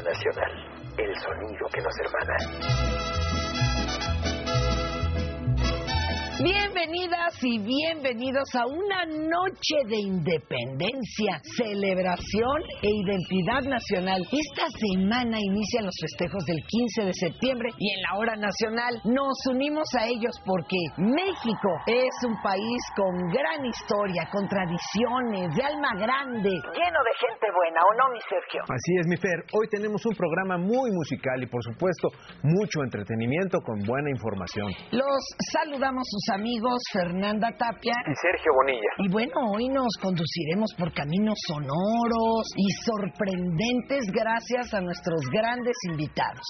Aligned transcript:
nacional, 0.00 0.52
el 0.96 1.14
sonido 1.20 1.66
que 1.72 1.80
nos 1.82 1.94
hermana. 1.98 3.21
Bienvenidas 6.42 7.38
y 7.40 7.54
bienvenidos 7.62 8.50
a 8.58 8.66
una 8.66 9.06
noche 9.06 9.78
de 9.86 9.94
independencia, 9.94 11.38
celebración 11.54 12.58
e 12.82 12.90
identidad 12.90 13.62
nacional. 13.62 14.26
Esta 14.26 14.66
semana 14.74 15.38
inician 15.38 15.86
los 15.86 15.94
festejos 16.02 16.42
del 16.46 16.58
15 16.66 17.04
de 17.04 17.14
septiembre 17.14 17.70
y 17.78 17.94
en 17.94 18.02
la 18.02 18.18
hora 18.18 18.34
nacional 18.34 18.90
nos 19.04 19.38
unimos 19.54 19.86
a 19.94 20.10
ellos 20.10 20.34
porque 20.44 20.82
México 20.98 21.70
es 21.86 22.10
un 22.26 22.34
país 22.42 22.80
con 22.96 23.14
gran 23.30 23.62
historia, 23.62 24.26
con 24.32 24.42
tradiciones, 24.48 25.46
de 25.54 25.62
alma 25.62 25.94
grande, 25.94 26.50
lleno 26.50 27.00
de 27.06 27.14
gente 27.22 27.46
buena, 27.54 27.78
¿o 27.86 27.90
no, 28.02 28.04
mi 28.10 28.20
Sergio? 28.26 28.66
Así 28.66 28.92
es, 28.98 29.06
mi 29.06 29.16
Fer. 29.16 29.46
Hoy 29.54 29.70
tenemos 29.70 30.04
un 30.06 30.14
programa 30.18 30.58
muy 30.58 30.90
musical 30.90 31.38
y, 31.38 31.46
por 31.46 31.62
supuesto, 31.62 32.10
mucho 32.42 32.82
entretenimiento 32.82 33.62
con 33.62 33.78
buena 33.86 34.10
información. 34.10 34.66
Los 34.90 35.22
saludamos 35.54 36.02
sus 36.10 36.31
amigos 36.32 36.82
Fernanda 36.92 37.48
Tapia 37.58 37.94
y 38.06 38.14
Sergio 38.16 38.52
Bonilla. 38.54 38.88
Y 38.98 39.08
bueno, 39.10 39.52
hoy 39.54 39.68
nos 39.68 39.92
conduciremos 40.00 40.72
por 40.78 40.92
caminos 40.92 41.38
sonoros 41.46 42.46
y 42.56 42.70
sorprendentes 42.84 44.06
gracias 44.12 44.72
a 44.74 44.80
nuestros 44.80 45.20
grandes 45.30 45.76
invitados. 45.90 46.46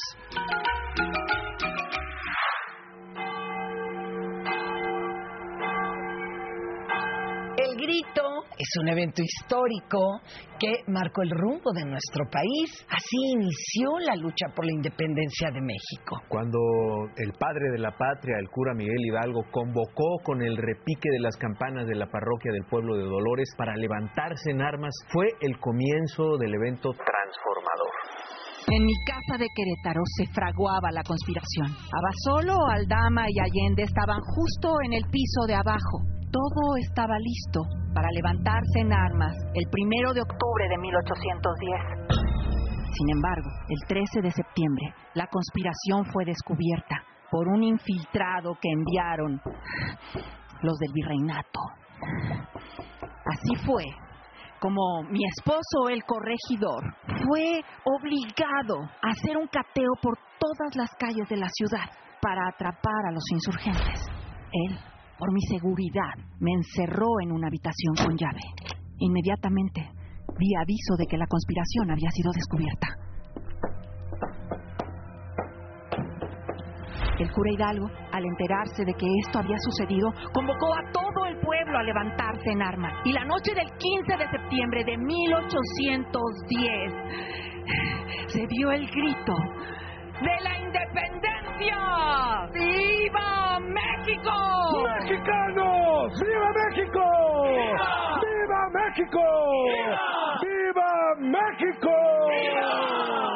El 7.57 7.77
grito 7.77 8.42
es 8.59 8.69
un 8.80 8.88
evento 8.88 9.22
histórico 9.22 10.20
que 10.58 10.72
marcó 10.86 11.22
el 11.22 11.31
rumbo 11.31 11.72
de 11.72 11.84
nuestro 11.84 12.25
país. 12.31 12.86
Así 12.89 13.17
inició 13.33 13.98
la 14.00 14.17
lucha 14.17 14.47
por 14.55 14.64
la 14.64 14.72
independencia 14.72 15.50
de 15.50 15.61
México. 15.61 16.22
Cuando 16.28 16.59
el 17.17 17.33
padre 17.39 17.70
de 17.72 17.78
la 17.78 17.91
patria, 17.92 18.39
el 18.39 18.48
cura 18.48 18.75
Miguel 18.75 19.06
Hidalgo, 19.06 19.44
convocó 19.50 20.19
con 20.25 20.42
el 20.42 20.56
repique 20.56 21.11
de 21.11 21.20
las 21.20 21.36
campanas 21.36 21.86
de 21.86 21.97
la 21.97 22.06
parroquia 22.06 22.53
del 22.53 22.64
pueblo 22.64 22.97
de 22.97 23.05
Dolores 23.05 23.48
para 23.56 23.77
levantarse 23.77 24.50
en 24.50 24.62
armas, 24.62 24.94
fue 25.12 25.27
el 25.41 25.59
comienzo 25.59 26.37
del 26.39 26.55
evento 26.55 26.91
transformador. 26.92 27.92
En 28.69 28.84
mi 28.84 28.94
casa 29.05 29.39
de 29.39 29.48
Querétaro 29.55 30.03
se 30.16 30.27
fraguaba 30.33 30.92
la 30.92 31.03
conspiración. 31.03 31.66
Abasolo, 31.66 32.56
Aldama 32.70 33.25
y 33.28 33.41
Allende 33.41 33.83
estaban 33.83 34.20
justo 34.20 34.77
en 34.84 34.92
el 34.92 35.05
piso 35.11 35.47
de 35.48 35.55
abajo. 35.55 36.12
Todo 36.33 36.77
estaba 36.80 37.19
listo 37.19 37.61
para 37.92 38.08
levantarse 38.11 38.80
en 38.80 38.91
armas 38.91 39.34
el 39.52 39.69
primero 39.70 40.14
de 40.14 40.22
octubre 40.22 40.66
de 40.66 40.78
1810. 40.78 42.22
Sin 42.97 43.11
embargo, 43.11 43.50
el 43.69 43.86
13 43.86 44.22
de 44.22 44.30
septiembre, 44.30 44.94
la 45.12 45.27
conspiración 45.27 46.06
fue 46.10 46.25
descubierta 46.25 47.05
por 47.30 47.48
un 47.48 47.62
infiltrado 47.62 48.56
que 48.60 48.70
enviaron 48.70 49.42
los 50.62 50.78
del 50.78 50.92
virreinato. 50.94 51.60
Así 53.27 53.55
fue 53.66 53.84
como 54.58 55.03
mi 55.10 55.20
esposo, 55.36 55.91
el 55.91 56.03
corregidor, 56.05 56.94
fue 57.27 57.64
obligado 57.84 58.80
a 59.03 59.10
hacer 59.10 59.36
un 59.36 59.48
cateo 59.48 59.91
por 60.00 60.16
todas 60.38 60.77
las 60.77 60.88
calles 60.98 61.28
de 61.28 61.36
la 61.36 61.48
ciudad 61.48 61.91
para 62.22 62.48
atrapar 62.48 63.06
a 63.08 63.12
los 63.12 63.25
insurgentes. 63.33 64.06
Él, 64.53 64.78
por 65.23 65.33
mi 65.33 65.41
seguridad, 65.42 66.19
me 66.41 66.51
encerró 66.51 67.20
en 67.23 67.31
una 67.31 67.47
habitación 67.47 67.95
con 67.95 68.17
llave. 68.17 68.42
Inmediatamente 68.98 69.89
vi 70.37 70.51
aviso 70.61 70.97
de 70.98 71.06
que 71.06 71.17
la 71.17 71.28
conspiración 71.28 71.92
había 71.92 72.11
sido 72.11 72.33
descubierta. 72.33 72.89
El 77.21 77.31
cura 77.31 77.53
Hidalgo, 77.53 77.87
al 78.10 78.25
enterarse 78.25 78.84
de 78.84 78.94
que 78.94 79.06
esto 79.25 79.38
había 79.38 79.59
sucedido, 79.59 80.10
convocó 80.34 80.75
a 80.75 80.91
todo 80.91 81.27
el 81.27 81.39
pueblo 81.39 81.78
a 81.78 81.84
levantarse 81.84 82.50
en 82.50 82.60
armas. 82.60 82.93
Y 83.04 83.12
la 83.12 83.25
noche 83.25 83.54
del 83.54 83.71
15 83.78 84.16
de 84.19 84.28
septiembre 84.28 84.83
de 84.83 84.99
1810 84.99 86.93
se 88.27 88.44
dio 88.49 88.72
el 88.72 88.89
grito 88.89 89.34
de 90.22 90.41
la 90.41 90.59
independencia. 90.59 91.78
¡Viva 92.53 93.59
México! 93.60 94.33
¡Mexicanos! 95.00 96.21
¡Viva 96.21 96.53
México! 96.53 97.05
¡Viva, 98.22 98.60
México! 98.71 99.25
¡Viva, 100.43 101.15
México! 101.19 101.94
¡Viva 102.31 103.31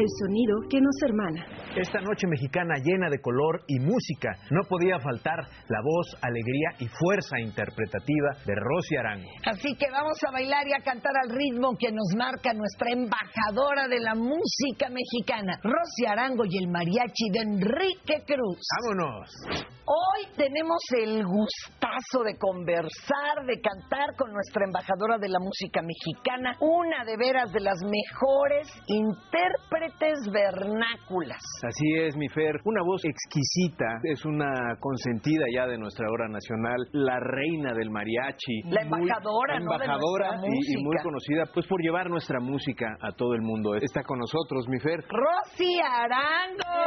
el 0.00 0.08
sonido 0.18 0.60
que 0.68 0.80
nos 0.80 0.96
hermana. 1.02 1.46
Esta 1.76 2.00
noche 2.00 2.26
mexicana 2.26 2.74
llena 2.82 3.08
de 3.10 3.20
color 3.20 3.62
y 3.68 3.78
música, 3.78 4.36
no 4.50 4.62
podía 4.68 4.98
faltar 4.98 5.38
la 5.68 5.80
voz, 5.84 6.16
alegría 6.22 6.70
y 6.78 6.88
fuerza 6.88 7.38
interpretativa 7.38 8.30
de 8.46 8.54
Rosy 8.56 8.96
Arango. 8.96 9.28
Así 9.44 9.74
que 9.76 9.90
vamos 9.90 10.18
a 10.26 10.32
bailar 10.32 10.66
y 10.66 10.72
a 10.72 10.82
cantar 10.82 11.12
al 11.22 11.30
ritmo 11.30 11.76
que 11.78 11.92
nos 11.92 12.16
marca 12.16 12.52
nuestra 12.54 12.90
embajadora 12.90 13.88
de 13.88 14.00
la 14.00 14.14
música 14.14 14.88
mexicana, 14.88 15.60
Rosy 15.62 16.06
Arango 16.06 16.44
y 16.48 16.58
el 16.58 16.68
mariachi 16.68 17.30
de 17.32 17.40
Enrique 17.40 18.24
Cruz. 18.26 18.58
¡Vámonos! 18.82 19.69
Hoy 19.90 20.22
tenemos 20.36 20.78
el 21.02 21.26
gustazo 21.26 22.22
de 22.22 22.38
conversar, 22.38 23.42
de 23.44 23.60
cantar 23.60 24.14
con 24.16 24.30
nuestra 24.32 24.62
embajadora 24.64 25.18
de 25.18 25.28
la 25.28 25.40
música 25.40 25.82
mexicana, 25.82 26.54
una 26.60 27.02
de 27.04 27.16
veras 27.18 27.50
de 27.50 27.58
las 27.58 27.74
mejores 27.82 28.70
intérpretes 28.86 30.30
vernáculas. 30.30 31.42
Así 31.66 32.06
es, 32.06 32.14
mi 32.14 32.28
Fer. 32.28 32.60
Una 32.64 32.84
voz 32.84 33.02
exquisita. 33.04 33.98
Es 34.04 34.24
una 34.24 34.78
consentida 34.78 35.42
ya 35.52 35.66
de 35.66 35.76
nuestra 35.76 36.06
hora 36.08 36.28
nacional. 36.28 36.78
La 36.92 37.18
reina 37.18 37.74
del 37.74 37.90
mariachi. 37.90 38.62
La 38.70 38.82
embajadora, 38.82 39.58
Muy, 39.58 39.64
¿no? 39.64 39.74
embajadora 39.74 40.38
y, 40.46 40.78
y 40.78 40.84
muy 40.84 40.98
conocida 41.02 41.46
pues 41.52 41.66
por 41.66 41.82
llevar 41.82 42.08
nuestra 42.08 42.38
música 42.38 42.94
a 43.02 43.10
todo 43.10 43.34
el 43.34 43.42
mundo. 43.42 43.74
Está 43.74 44.04
con 44.04 44.20
nosotros, 44.20 44.68
mi 44.68 44.78
Fer. 44.78 45.02
Rosy 45.10 45.80
Arango. 45.82 46.86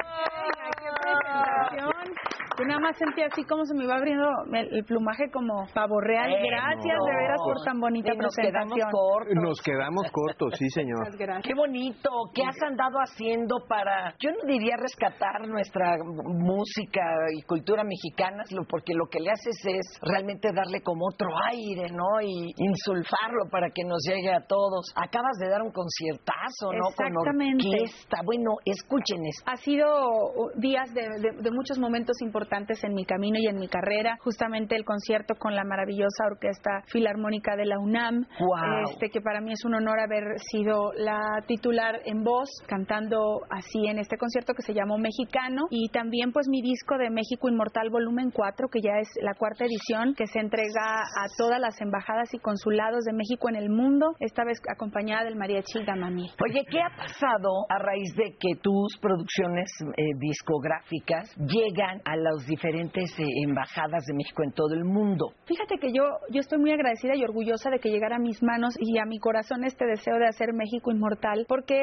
presentación. 1.04 2.14
Yo 2.58 2.66
nada 2.66 2.80
más 2.80 2.98
sentí 2.98 3.22
así 3.24 3.44
como 3.46 3.66
se 3.66 3.74
me 3.74 3.84
iba 3.86 3.96
abriendo 3.96 4.28
el, 4.54 4.68
el 4.78 4.84
plumaje 4.86 5.30
como 5.32 5.66
pavo 5.74 6.00
real. 6.02 6.32
Eh, 6.32 6.38
Gracias 6.50 6.98
no. 7.00 7.06
de 7.06 7.16
veras 7.18 7.40
por 7.44 7.58
tan 7.66 7.80
bonita 7.80 8.14
Y 8.14 8.18
nos 8.18 8.36
quedamos 8.36 8.74
presentación. 8.74 8.92
cortos. 8.92 9.36
Nos 9.44 9.62
quedamos 9.62 10.04
cortos, 10.12 10.54
sí, 10.60 10.70
señor. 10.70 11.00
Muchas 11.00 11.18
gracias. 11.18 11.44
Qué 11.48 11.54
bonito. 11.56 12.10
¿Qué 12.34 12.44
has 12.44 12.62
andado 12.68 12.98
haciendo 13.00 13.58
para, 13.68 14.14
yo 14.20 14.32
no 14.32 14.48
diría 14.48 14.76
rescatar 14.78 15.48
nuestra 15.48 15.98
música 16.04 17.02
y 17.34 17.42
cultura 17.44 17.84
mexicana, 17.84 18.44
porque 18.70 18.94
lo 18.94 19.06
que 19.10 19.20
le 19.20 19.32
haces 19.32 19.58
es 19.66 20.00
realmente 20.02 20.50
darle 20.54 20.82
como 20.82 21.06
otro 21.08 21.28
aire, 21.52 21.90
¿no? 21.92 22.22
Y 22.22 22.54
insulfarlo 22.58 23.50
para 23.52 23.70
que 23.70 23.84
nos 23.84 24.00
llegue 24.08 24.32
a 24.34 24.42
todos. 24.46 24.92
Acabas 24.96 25.38
de 25.40 25.50
dar 25.50 25.62
un 25.62 25.72
conciertazo, 25.72 26.72
¿no? 26.72 26.90
Exactamente. 26.90 27.64
Con 27.64 27.74
orquesta. 27.74 28.18
Bueno, 28.26 28.52
escuchen 28.66 29.26
esto. 29.26 29.50
Ha 29.52 29.56
sido 29.58 29.88
días 30.58 30.94
de, 30.94 31.02
de- 31.02 31.42
de 31.42 31.52
muchos 31.52 31.80
momentos 31.80 32.16
importantes 32.22 32.43
en 32.84 32.94
mi 32.94 33.06
camino 33.06 33.38
y 33.40 33.48
en 33.48 33.58
mi 33.58 33.68
carrera. 33.68 34.18
Justamente 34.22 34.76
el 34.76 34.86
concierto 34.86 35.36
con 35.36 35.56
la 35.56 35.64
maravillosa 35.64 36.26
Orquesta 36.26 36.84
Filarmónica 36.88 37.56
de 37.56 37.66
la 37.66 37.80
UNAM, 37.80 38.26
Guau. 38.40 38.90
este 38.90 39.10
que 39.10 39.22
para 39.22 39.42
mí 39.42 39.54
es 39.54 39.66
un 39.66 39.76
honor 39.76 40.00
haber 40.00 40.40
sido 40.40 40.92
la 40.94 41.44
titular 41.48 42.02
en 42.06 42.24
voz, 42.24 42.50
cantando 42.68 43.42
así 43.50 43.88
en 43.88 44.00
este 44.00 44.18
concierto 44.18 44.54
que 44.54 44.62
se 44.62 44.74
llamó 44.74 44.98
Mexicano. 44.98 45.68
Y 45.70 45.90
también 45.90 46.32
pues 46.32 46.48
mi 46.48 46.62
disco 46.62 46.98
de 46.98 47.10
México 47.10 47.50
Inmortal 47.50 47.90
Volumen 47.90 48.32
4, 48.32 48.68
que 48.70 48.80
ya 48.82 49.00
es 49.00 49.10
la 49.22 49.34
cuarta 49.34 49.66
edición, 49.66 50.14
que 50.16 50.28
se 50.28 50.40
entrega 50.40 51.02
a 51.02 51.26
todas 51.38 51.60
las 51.60 51.80
embajadas 51.82 52.34
y 52.34 52.40
consulados 52.40 53.04
de 53.04 53.14
México 53.14 53.50
en 53.50 53.56
el 53.56 53.70
mundo, 53.70 54.16
esta 54.20 54.44
vez 54.44 54.60
acompañada 54.72 55.26
del 55.26 55.36
mariachi 55.36 55.84
Gamamil. 55.86 56.32
Oye, 56.44 56.64
¿qué 56.70 56.80
ha 56.82 56.96
pasado 56.96 57.66
a 57.70 57.80
raíz 57.80 58.14
de 58.16 58.36
que 58.40 58.56
tus 58.62 58.98
producciones 59.02 59.70
eh, 59.98 60.04
discográficas 60.20 61.34
llegan 61.38 62.02
a 62.06 62.16
los 62.16 62.33
las 62.34 62.46
diferentes 62.48 63.12
eh, 63.20 63.24
embajadas 63.46 64.06
de 64.06 64.14
México 64.14 64.44
en 64.44 64.52
todo 64.52 64.74
el 64.74 64.84
mundo. 64.84 65.34
Fíjate 65.46 65.78
que 65.78 65.92
yo, 65.94 66.04
yo 66.30 66.40
estoy 66.40 66.60
muy 66.60 66.72
agradecida 66.72 67.16
y 67.16 67.24
orgullosa 67.24 67.70
de 67.70 67.80
que 67.80 67.90
llegara 67.90 68.18
a 68.18 68.20
mis 68.20 68.42
manos 68.42 68.76
y 68.80 68.98
a 68.98 69.06
mi 69.06 69.20
corazón 69.20 69.64
este 69.64 69.86
deseo 69.86 70.18
de 70.18 70.28
hacer 70.28 70.54
México 70.54 70.92
inmortal, 70.92 71.46
porque 71.48 71.78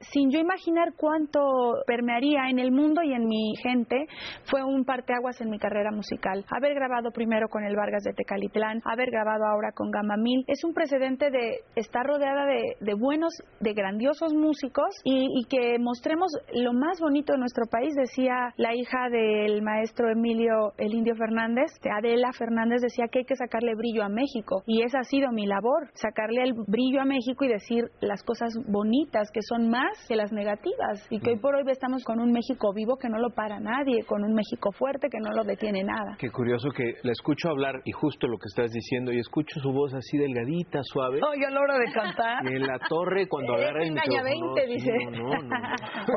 sin 0.00 0.30
yo 0.30 0.38
imaginar 0.38 0.92
cuánto 0.96 1.40
permearía 1.86 2.50
en 2.50 2.58
el 2.58 2.72
mundo 2.72 3.02
y 3.02 3.12
en 3.12 3.26
mi 3.26 3.54
gente, 3.62 4.06
fue 4.50 4.62
un 4.62 4.84
parteaguas 4.84 5.40
en 5.40 5.50
mi 5.50 5.58
carrera 5.58 5.90
musical. 5.90 6.44
Haber 6.50 6.74
grabado 6.74 7.10
primero 7.10 7.48
con 7.48 7.64
el 7.64 7.76
Vargas 7.76 8.02
de 8.04 8.12
Tecalitlán, 8.12 8.80
haber 8.84 9.10
grabado 9.10 9.46
ahora 9.46 9.72
con 9.72 9.90
Gama 9.90 10.16
Mil, 10.16 10.44
es 10.46 10.64
un 10.64 10.74
precedente 10.74 11.30
de 11.30 11.60
estar 11.76 12.04
rodeada 12.06 12.46
de, 12.46 12.76
de 12.80 12.94
buenos, 12.94 13.32
de 13.60 13.72
grandiosos 13.72 14.34
músicos 14.34 14.88
y, 15.04 15.28
y 15.40 15.44
que 15.44 15.78
mostremos 15.78 16.32
lo 16.52 16.72
más 16.72 17.00
bonito 17.00 17.32
de 17.32 17.38
nuestro 17.38 17.66
país, 17.66 17.94
decía 17.94 18.52
la 18.56 18.74
hija 18.74 19.08
del 19.10 19.62
maestro 19.62 19.83
Emilio 20.08 20.72
El 20.78 20.94
Indio 20.94 21.14
Fernández, 21.16 21.70
de 21.82 21.90
Adela 21.90 22.30
Fernández, 22.32 22.80
decía 22.82 23.06
que 23.10 23.20
hay 23.20 23.24
que 23.24 23.36
sacarle 23.36 23.74
brillo 23.74 24.02
a 24.02 24.08
México 24.08 24.62
y 24.66 24.82
esa 24.82 25.00
ha 25.00 25.04
sido 25.04 25.30
mi 25.32 25.46
labor, 25.46 25.90
sacarle 25.94 26.42
el 26.42 26.54
brillo 26.66 27.00
a 27.00 27.04
México 27.04 27.44
y 27.44 27.48
decir 27.48 27.84
las 28.00 28.22
cosas 28.22 28.54
bonitas 28.66 29.30
que 29.32 29.40
son 29.42 29.68
más 29.68 29.92
que 30.08 30.16
las 30.16 30.32
negativas 30.32 31.06
y 31.10 31.20
que 31.20 31.30
hoy 31.30 31.38
por 31.38 31.54
hoy 31.54 31.64
estamos 31.70 32.04
con 32.04 32.20
un 32.20 32.32
México 32.32 32.72
vivo 32.74 32.96
que 32.96 33.08
no 33.08 33.18
lo 33.18 33.30
para 33.30 33.60
nadie, 33.60 34.04
con 34.04 34.24
un 34.24 34.34
México 34.34 34.70
fuerte 34.72 35.08
que 35.08 35.18
no 35.20 35.30
lo 35.32 35.44
detiene 35.44 35.82
nada. 35.84 36.16
Qué 36.18 36.30
curioso 36.30 36.70
que 36.70 36.94
la 37.02 37.12
escucho 37.12 37.48
hablar 37.50 37.80
y 37.84 37.92
justo 37.92 38.26
lo 38.26 38.38
que 38.38 38.46
estás 38.46 38.70
diciendo 38.70 39.12
y 39.12 39.18
escucho 39.18 39.60
su 39.60 39.72
voz 39.72 39.94
así 39.94 40.18
delgadita, 40.18 40.80
suave. 40.82 41.20
Oye, 41.22 41.46
a 41.46 41.50
la 41.50 41.60
hora 41.60 41.78
de 41.78 41.92
cantar. 41.92 42.44
Y 42.44 42.56
en 42.56 42.66
la 42.66 42.78
torre 42.88 43.26
cuando 43.28 43.54
agarra 43.54 43.82
el 43.84 43.92
micrófono. 43.92 44.54
20, 44.54 44.66
sí, 44.66 44.72
dice. 44.74 44.92
no, 45.10 45.10
no, 45.10 45.42
no. 45.42 45.56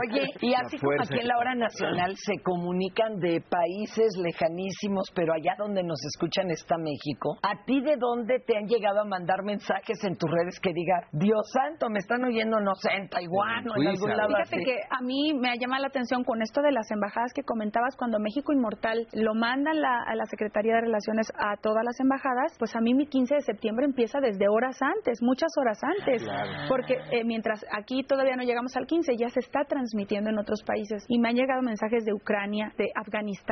Oye, 0.01 0.25
y 0.41 0.53
así 0.53 0.77
como 0.77 0.93
aquí 1.01 1.19
en 1.19 1.27
la 1.27 1.37
hora 1.37 1.55
nacional 1.55 2.15
se 2.15 2.41
comunican 2.43 3.19
de 3.19 3.41
países 3.57 4.13
lejanísimos, 4.21 5.09
pero 5.15 5.33
allá 5.33 5.55
donde 5.57 5.81
nos 5.83 5.97
escuchan 6.05 6.49
está 6.51 6.77
México. 6.77 7.37
¿A 7.41 7.63
ti 7.65 7.81
de 7.81 7.95
dónde 7.97 8.39
te 8.39 8.55
han 8.57 8.67
llegado 8.67 9.01
a 9.01 9.05
mandar 9.05 9.41
mensajes 9.43 9.97
en 10.03 10.15
tus 10.15 10.29
redes 10.29 10.59
que 10.61 10.71
diga, 10.73 11.07
Dios 11.11 11.41
santo, 11.53 11.89
me 11.89 11.99
están 11.99 12.23
oyendo, 12.23 12.59
no 12.59 12.75
sé, 12.75 12.89
en 12.93 13.09
Taiwán 13.09 13.67
o 13.69 13.75
en 13.81 13.87
algún 13.87 14.09
lado 14.15 14.29
Fíjate 14.29 14.55
así? 14.57 14.63
que 14.65 14.75
a 14.89 15.01
mí 15.01 15.33
me 15.33 15.57
llama 15.57 15.79
la 15.79 15.87
atención 15.87 16.23
con 16.23 16.41
esto 16.41 16.61
de 16.61 16.71
las 16.71 16.89
embajadas 16.91 17.33
que 17.33 17.43
comentabas, 17.43 17.95
cuando 17.97 18.19
México 18.19 18.53
Inmortal 18.53 19.07
lo 19.13 19.33
manda 19.33 19.73
la- 19.73 20.03
a 20.07 20.15
la 20.15 20.25
Secretaría 20.25 20.75
de 20.75 20.81
Relaciones 20.81 21.31
a 21.37 21.55
todas 21.57 21.83
las 21.83 21.99
embajadas, 21.99 22.55
pues 22.59 22.75
a 22.75 22.81
mí 22.81 22.93
mi 22.93 23.07
15 23.07 23.35
de 23.35 23.41
septiembre 23.41 23.85
empieza 23.85 24.19
desde 24.19 24.47
horas 24.49 24.77
antes, 24.81 25.21
muchas 25.21 25.49
horas 25.59 25.79
antes, 25.83 26.23
porque 26.69 26.95
eh, 27.11 27.23
mientras 27.25 27.65
aquí 27.75 28.03
todavía 28.03 28.35
no 28.35 28.43
llegamos 28.43 28.75
al 28.77 28.85
15, 28.85 29.15
ya 29.17 29.29
se 29.29 29.39
está 29.39 29.63
transmitiendo 29.67 30.29
en 30.29 30.37
otros 30.37 30.61
países. 30.63 31.05
Y 31.07 31.19
me 31.19 31.29
han 31.29 31.35
llegado 31.35 31.61
mensajes 31.61 32.05
de 32.05 32.13
Ucrania, 32.13 32.71
de 32.77 32.89
Afganistán, 32.95 33.46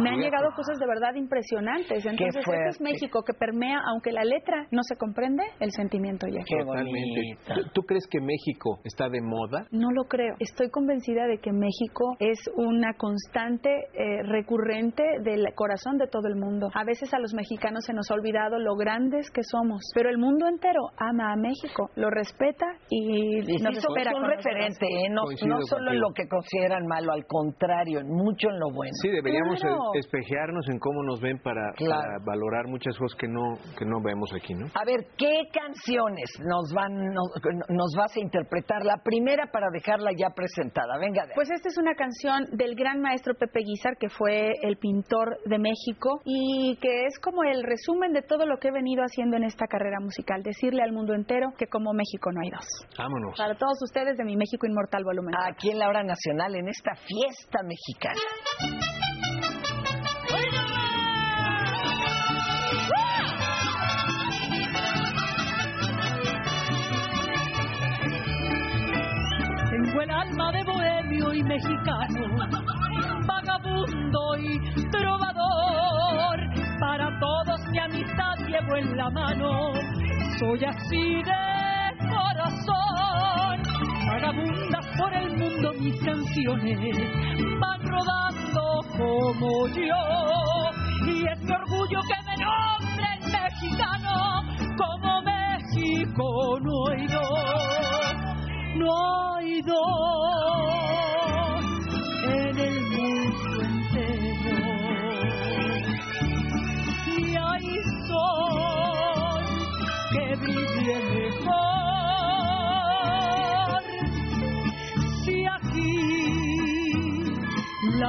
me 0.00 0.10
han 0.10 0.20
llegado 0.20 0.50
cosas 0.54 0.78
de 0.78 0.86
verdad 0.86 1.14
impresionantes. 1.14 2.04
Entonces, 2.04 2.36
este 2.36 2.42
fuerte. 2.42 2.68
es 2.70 2.80
México 2.80 3.22
que 3.22 3.34
permea, 3.34 3.78
aunque 3.92 4.12
la 4.12 4.24
letra 4.24 4.66
no 4.70 4.82
se 4.82 4.96
comprende, 4.96 5.42
el 5.60 5.70
sentimiento 5.72 6.26
llega. 6.26 6.44
Qué 6.46 6.64
Totalmente. 6.64 7.38
¿Tú, 7.46 7.60
tú 7.74 7.82
crees 7.82 8.06
que 8.08 8.20
México 8.20 8.80
está 8.84 9.08
de 9.08 9.20
moda? 9.20 9.66
No 9.70 9.90
lo 9.92 10.04
creo. 10.04 10.34
Estoy 10.38 10.70
convencida 10.70 11.26
de 11.26 11.38
que 11.38 11.52
México 11.52 12.16
es 12.18 12.38
una 12.56 12.94
constante 12.94 13.70
eh, 13.94 14.22
recurrente 14.24 15.02
del 15.22 15.46
corazón 15.54 15.98
de 15.98 16.06
todo 16.06 16.28
el 16.28 16.36
mundo. 16.36 16.70
A 16.74 16.84
veces 16.84 17.12
a 17.14 17.18
los 17.18 17.34
mexicanos 17.34 17.84
se 17.84 17.92
nos 17.92 18.10
ha 18.10 18.14
olvidado 18.14 18.58
lo 18.58 18.76
grandes 18.76 19.30
que 19.30 19.42
somos, 19.42 19.80
pero 19.94 20.10
el 20.10 20.18
mundo 20.18 20.46
entero 20.48 20.80
ama 20.96 21.32
a 21.32 21.36
México, 21.36 21.90
lo 21.96 22.10
respeta 22.10 22.66
y 22.88 23.38
Y 23.38 23.42
sí, 23.42 23.62
nos 23.62 23.74
son, 23.76 23.96
espera 23.96 24.12
con 24.12 24.22
los 24.22 24.30
referente, 24.36 24.86
¿eh? 24.86 25.08
no, 25.10 25.22
no 25.46 25.60
solo 25.62 25.92
en 25.92 26.00
lo 26.00 26.12
que 26.14 26.28
consideran 26.28 26.86
malo, 26.86 27.12
al 27.12 27.26
contrario, 27.26 28.00
mucho 28.04 28.48
en 28.50 28.58
lo 28.58 28.70
bueno. 28.72 28.92
Sí, 29.00 29.08
deberíamos 29.22 29.60
Claro. 29.60 29.78
espejearnos 29.94 30.68
en 30.68 30.78
cómo 30.78 31.02
nos 31.02 31.20
ven 31.20 31.38
para, 31.38 31.72
Claro. 31.76 32.00
para 32.00 32.18
valorar 32.24 32.66
muchas 32.68 32.96
cosas 32.98 33.16
que 33.18 33.28
no 33.28 33.54
que 33.78 33.84
no 33.84 34.00
vemos 34.02 34.30
aquí, 34.34 34.54
¿no? 34.54 34.66
A 34.74 34.84
ver, 34.84 35.06
¿qué 35.16 35.42
canciones 35.52 36.30
nos 36.40 36.72
van 36.74 36.92
nos, 37.12 37.28
nos 37.68 37.92
vas 37.96 38.16
a 38.16 38.20
interpretar? 38.20 38.84
La 38.84 38.96
primera 39.02 39.46
para 39.52 39.66
dejarla 39.72 40.10
ya 40.16 40.30
presentada. 40.34 40.98
Venga, 40.98 41.26
de- 41.26 41.32
Pues 41.34 41.50
esta 41.50 41.68
es 41.68 41.78
una 41.78 41.94
canción 41.94 42.44
del 42.52 42.74
gran 42.74 43.00
maestro 43.00 43.34
Pepe 43.34 43.60
Guizar, 43.60 43.96
que 43.98 44.08
fue 44.08 44.52
el 44.62 44.76
pintor 44.76 45.38
de 45.46 45.58
México 45.58 46.20
y 46.24 46.76
que 46.80 47.06
es 47.06 47.18
como 47.20 47.44
el 47.44 47.62
resumen 47.62 48.12
de 48.12 48.22
todo 48.22 48.46
lo 48.46 48.58
que 48.58 48.68
he 48.68 48.72
venido 48.72 49.02
haciendo 49.02 49.36
en 49.36 49.44
esta 49.44 49.66
carrera 49.66 49.98
musical. 50.00 50.42
Decirle 50.42 50.82
al 50.82 50.92
mundo 50.92 51.14
entero 51.14 51.48
que 51.58 51.66
como 51.66 51.92
México 51.92 52.30
no 52.32 52.40
hay 52.42 52.50
dos. 52.50 52.66
Vámonos. 52.98 53.36
Para 53.36 53.54
todos 53.56 53.78
ustedes 53.82 54.16
de 54.16 54.24
mi 54.24 54.36
México 54.36 54.66
Inmortal 54.66 55.04
Volumen. 55.04 55.34
aquí 55.48 55.70
en 55.70 55.78
la 55.78 55.88
hora 55.88 56.02
nacional, 56.02 56.54
en 56.54 56.68
esta 56.68 56.92
fiesta 56.94 57.60
mexicana. 57.62 59.09
Y 71.40 71.44
mexicano, 71.44 72.36
vagabundo 73.26 74.36
y 74.36 74.58
trovador. 74.90 76.38
Para 76.80 77.18
todos 77.18 77.60
mi 77.70 77.78
amistad 77.78 78.34
llevo 78.46 78.76
en 78.76 78.96
la 78.96 79.10
mano, 79.10 79.72
soy 80.38 80.64
así 80.64 81.22
de 81.22 82.08
corazón. 82.08 83.62
Vagabundas 84.06 84.86
por 84.98 85.14
el 85.14 85.36
mundo 85.36 85.72
mis 85.80 85.98
canciones 86.02 86.78
van 87.58 87.80
rodando 87.86 88.82
como 88.98 89.66
yo. 89.68 90.02
Y 91.06 91.26
es 91.26 91.40
mi 91.42 91.52
orgullo 91.52 92.00
que 92.02 92.18
me 92.26 92.36
nombren 92.44 93.20
mexicano, 93.32 94.42
como 94.76 95.22
México 95.22 96.58
no 96.60 96.88
hay 96.88 97.06
dos. 97.06 97.70
No 98.76 99.36
hay 99.36 99.62
dos 99.62 100.89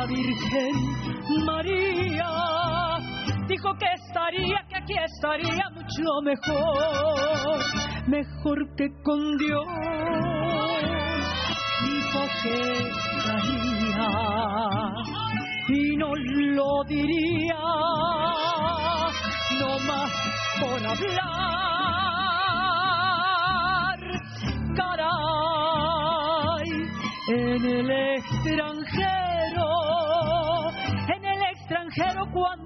Virgen 0.07 1.45
María 1.45 2.29
dijo 3.47 3.73
que 3.77 3.85
estaría, 3.93 4.65
que 4.67 4.75
aquí 4.77 4.93
estaría 4.97 5.69
mucho 5.73 6.21
mejor, 6.23 7.59
mejor 8.07 8.75
que 8.75 8.89
con 9.03 9.37
Dios. 9.37 9.65
Dijo 11.83 12.21
que 12.43 12.57
estaría 12.87 14.09
y 15.67 15.95
no 15.97 16.15
lo 16.15 16.83
diría, 16.87 17.59
no 19.59 19.79
más 19.87 20.11
por 20.59 20.87
hablar. 20.87 21.70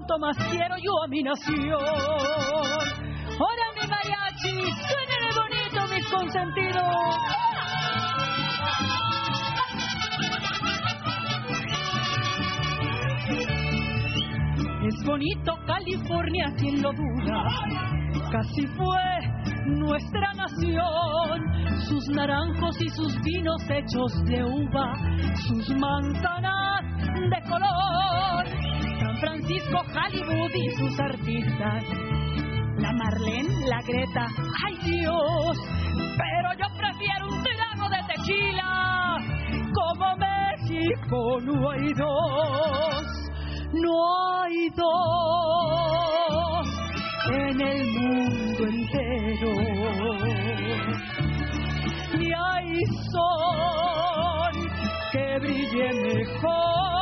Cuanto 0.06 0.18
más 0.18 0.36
quiero 0.50 0.76
yo 0.78 1.02
a 1.02 1.08
mi 1.08 1.22
nación. 1.22 1.80
Ahora 3.38 3.64
mi 3.74 3.88
mariachi, 3.88 4.54
suenen 4.88 5.22
bonito 5.34 5.80
mis 5.94 6.06
consentidos. 6.10 7.16
Es 14.86 15.04
bonito 15.04 15.52
California, 15.66 16.54
quien 16.56 16.82
lo 16.82 16.92
duda. 16.92 17.44
Casi 18.30 18.66
fue 18.76 19.02
nuestra 19.66 20.32
nación, 20.34 21.42
sus 21.88 22.08
naranjos 22.10 22.80
y 22.80 22.88
sus 22.90 23.20
vinos 23.22 23.62
hechos 23.68 24.24
de 24.24 24.44
uva, 24.44 24.94
sus 25.48 25.68
manzanas 25.76 26.82
de 27.30 27.50
color. 27.50 28.65
Francisco, 29.20 29.80
Hollywood 29.80 30.50
y 30.54 30.70
sus 30.76 31.00
artistas. 31.00 31.84
La 32.78 32.92
Marlene, 32.92 33.66
la 33.68 33.80
Greta, 33.82 34.26
ay 34.66 34.76
Dios, 34.84 35.58
pero 36.16 36.52
yo 36.58 36.66
prefiero 36.76 37.28
un 37.28 37.42
trago 37.42 37.88
de 37.88 38.14
tequila. 38.14 39.18
Como 39.72 40.16
México 40.16 41.40
no 41.40 41.70
hay 41.70 41.92
dos 41.94 43.26
no 43.72 44.42
hay 44.42 44.68
dos 44.70 44.86
en 47.32 47.60
el 47.60 47.90
mundo 47.92 48.64
entero. 48.64 49.52
Ni 52.18 52.28
hay 52.32 52.78
sol 53.12 54.54
que 55.12 55.38
brille 55.40 55.88
mejor. 56.02 56.95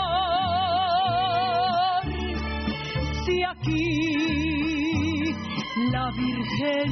La 5.93 6.11
Virgen 6.11 6.91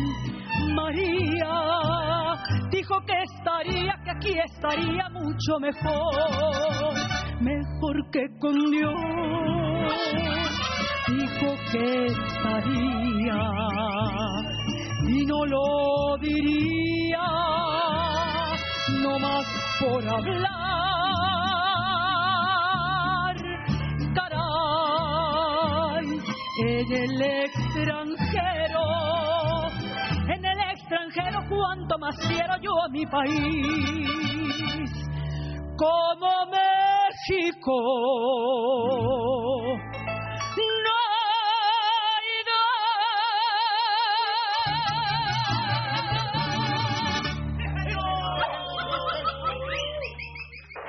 María 0.74 1.54
dijo 2.70 2.94
que 3.06 3.12
estaría, 3.22 3.94
que 4.04 4.10
aquí 4.10 4.38
estaría 4.46 5.08
mucho 5.10 5.60
mejor, 5.60 6.94
mejor 7.40 8.10
que 8.10 8.26
con 8.40 8.70
Dios. 8.70 8.94
Dijo 11.08 11.54
que 11.72 12.06
estaría 12.06 13.40
y 15.08 15.26
no 15.26 15.44
lo 15.44 16.16
diría, 16.20 17.26
no 19.02 19.18
más 19.18 19.46
por 19.80 20.02
hablar. 20.08 20.61
En 26.82 26.92
el 26.92 27.22
extranjero. 27.22 28.82
En 30.28 30.44
el 30.44 30.58
extranjero 30.72 31.38
cuanto 31.48 31.98
más 31.98 32.16
quiero 32.26 32.54
yo 32.60 32.72
a 32.82 32.88
mi 32.88 33.06
país. 33.06 34.90
Como 35.76 36.46
México. 36.46 37.72
No 40.84 41.02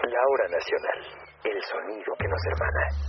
La 0.03 0.21
hora 0.29 0.47
nacional, 0.49 0.99
el 1.43 1.61
sonido 1.63 2.13
que 2.19 2.27
nos 2.27 2.45
hermana. 2.51 3.02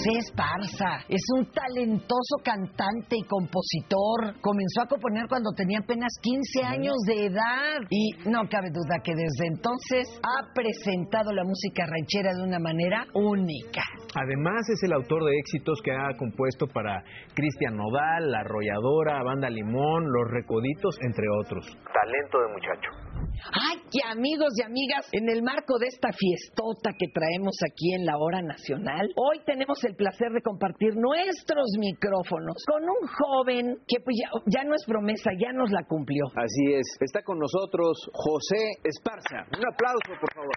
José 0.00 0.18
Esparza 0.18 1.04
es 1.10 1.20
un 1.36 1.44
talentoso 1.52 2.36
cantante 2.42 3.16
y 3.18 3.22
compositor. 3.28 4.40
Comenzó 4.40 4.80
a 4.80 4.86
componer 4.86 5.26
cuando 5.28 5.50
tenía 5.54 5.80
apenas 5.80 6.08
15 6.22 6.64
años 6.64 6.94
de 7.06 7.26
edad 7.26 7.84
y 7.90 8.12
no 8.24 8.48
cabe 8.48 8.70
duda 8.70 9.02
que 9.04 9.12
desde 9.12 9.46
entonces 9.46 10.08
ha 10.24 10.54
presentado 10.54 11.32
la 11.32 11.44
música 11.44 11.84
ranchera 11.84 12.32
de 12.32 12.42
una 12.42 12.58
manera 12.58 13.04
única. 13.12 13.82
Además 14.14 14.70
es 14.70 14.82
el 14.84 14.94
autor 14.94 15.22
de 15.24 15.36
éxitos 15.36 15.78
que 15.84 15.92
ha 15.92 16.16
compuesto 16.16 16.66
para 16.66 17.04
Cristian 17.34 17.76
Nodal, 17.76 18.30
La 18.30 18.40
Arrolladora, 18.40 19.22
Banda 19.22 19.50
Limón, 19.50 20.04
Los 20.10 20.30
Recoditos, 20.30 20.96
entre 21.02 21.26
otros. 21.44 21.66
Talento 21.92 22.38
de 22.40 22.48
muchacho. 22.54 23.09
Ay, 23.52 23.78
que 23.90 23.98
amigos 24.06 24.52
y 24.56 24.62
amigas, 24.62 25.08
en 25.12 25.28
el 25.28 25.42
marco 25.42 25.78
de 25.78 25.86
esta 25.86 26.10
fiestota 26.12 26.92
que 26.98 27.08
traemos 27.12 27.56
aquí 27.66 27.94
en 27.94 28.04
la 28.04 28.16
hora 28.18 28.42
nacional, 28.42 29.08
hoy 29.16 29.40
tenemos 29.44 29.82
el 29.84 29.96
placer 29.96 30.30
de 30.32 30.42
compartir 30.42 30.94
nuestros 30.94 31.66
micrófonos 31.78 32.62
con 32.66 32.82
un 32.84 33.08
joven 33.08 33.78
que 33.88 33.98
pues 34.04 34.16
ya, 34.20 34.28
ya 34.46 34.64
no 34.64 34.74
es 34.74 34.84
promesa, 34.86 35.30
ya 35.38 35.52
nos 35.52 35.70
la 35.70 35.82
cumplió. 35.84 36.26
Así 36.36 36.74
es. 36.74 36.86
Está 37.00 37.22
con 37.22 37.38
nosotros 37.38 38.10
José 38.12 38.70
Esparza. 38.84 39.46
Un 39.56 39.66
aplauso, 39.66 40.12
por 40.20 40.32
favor. 40.34 40.54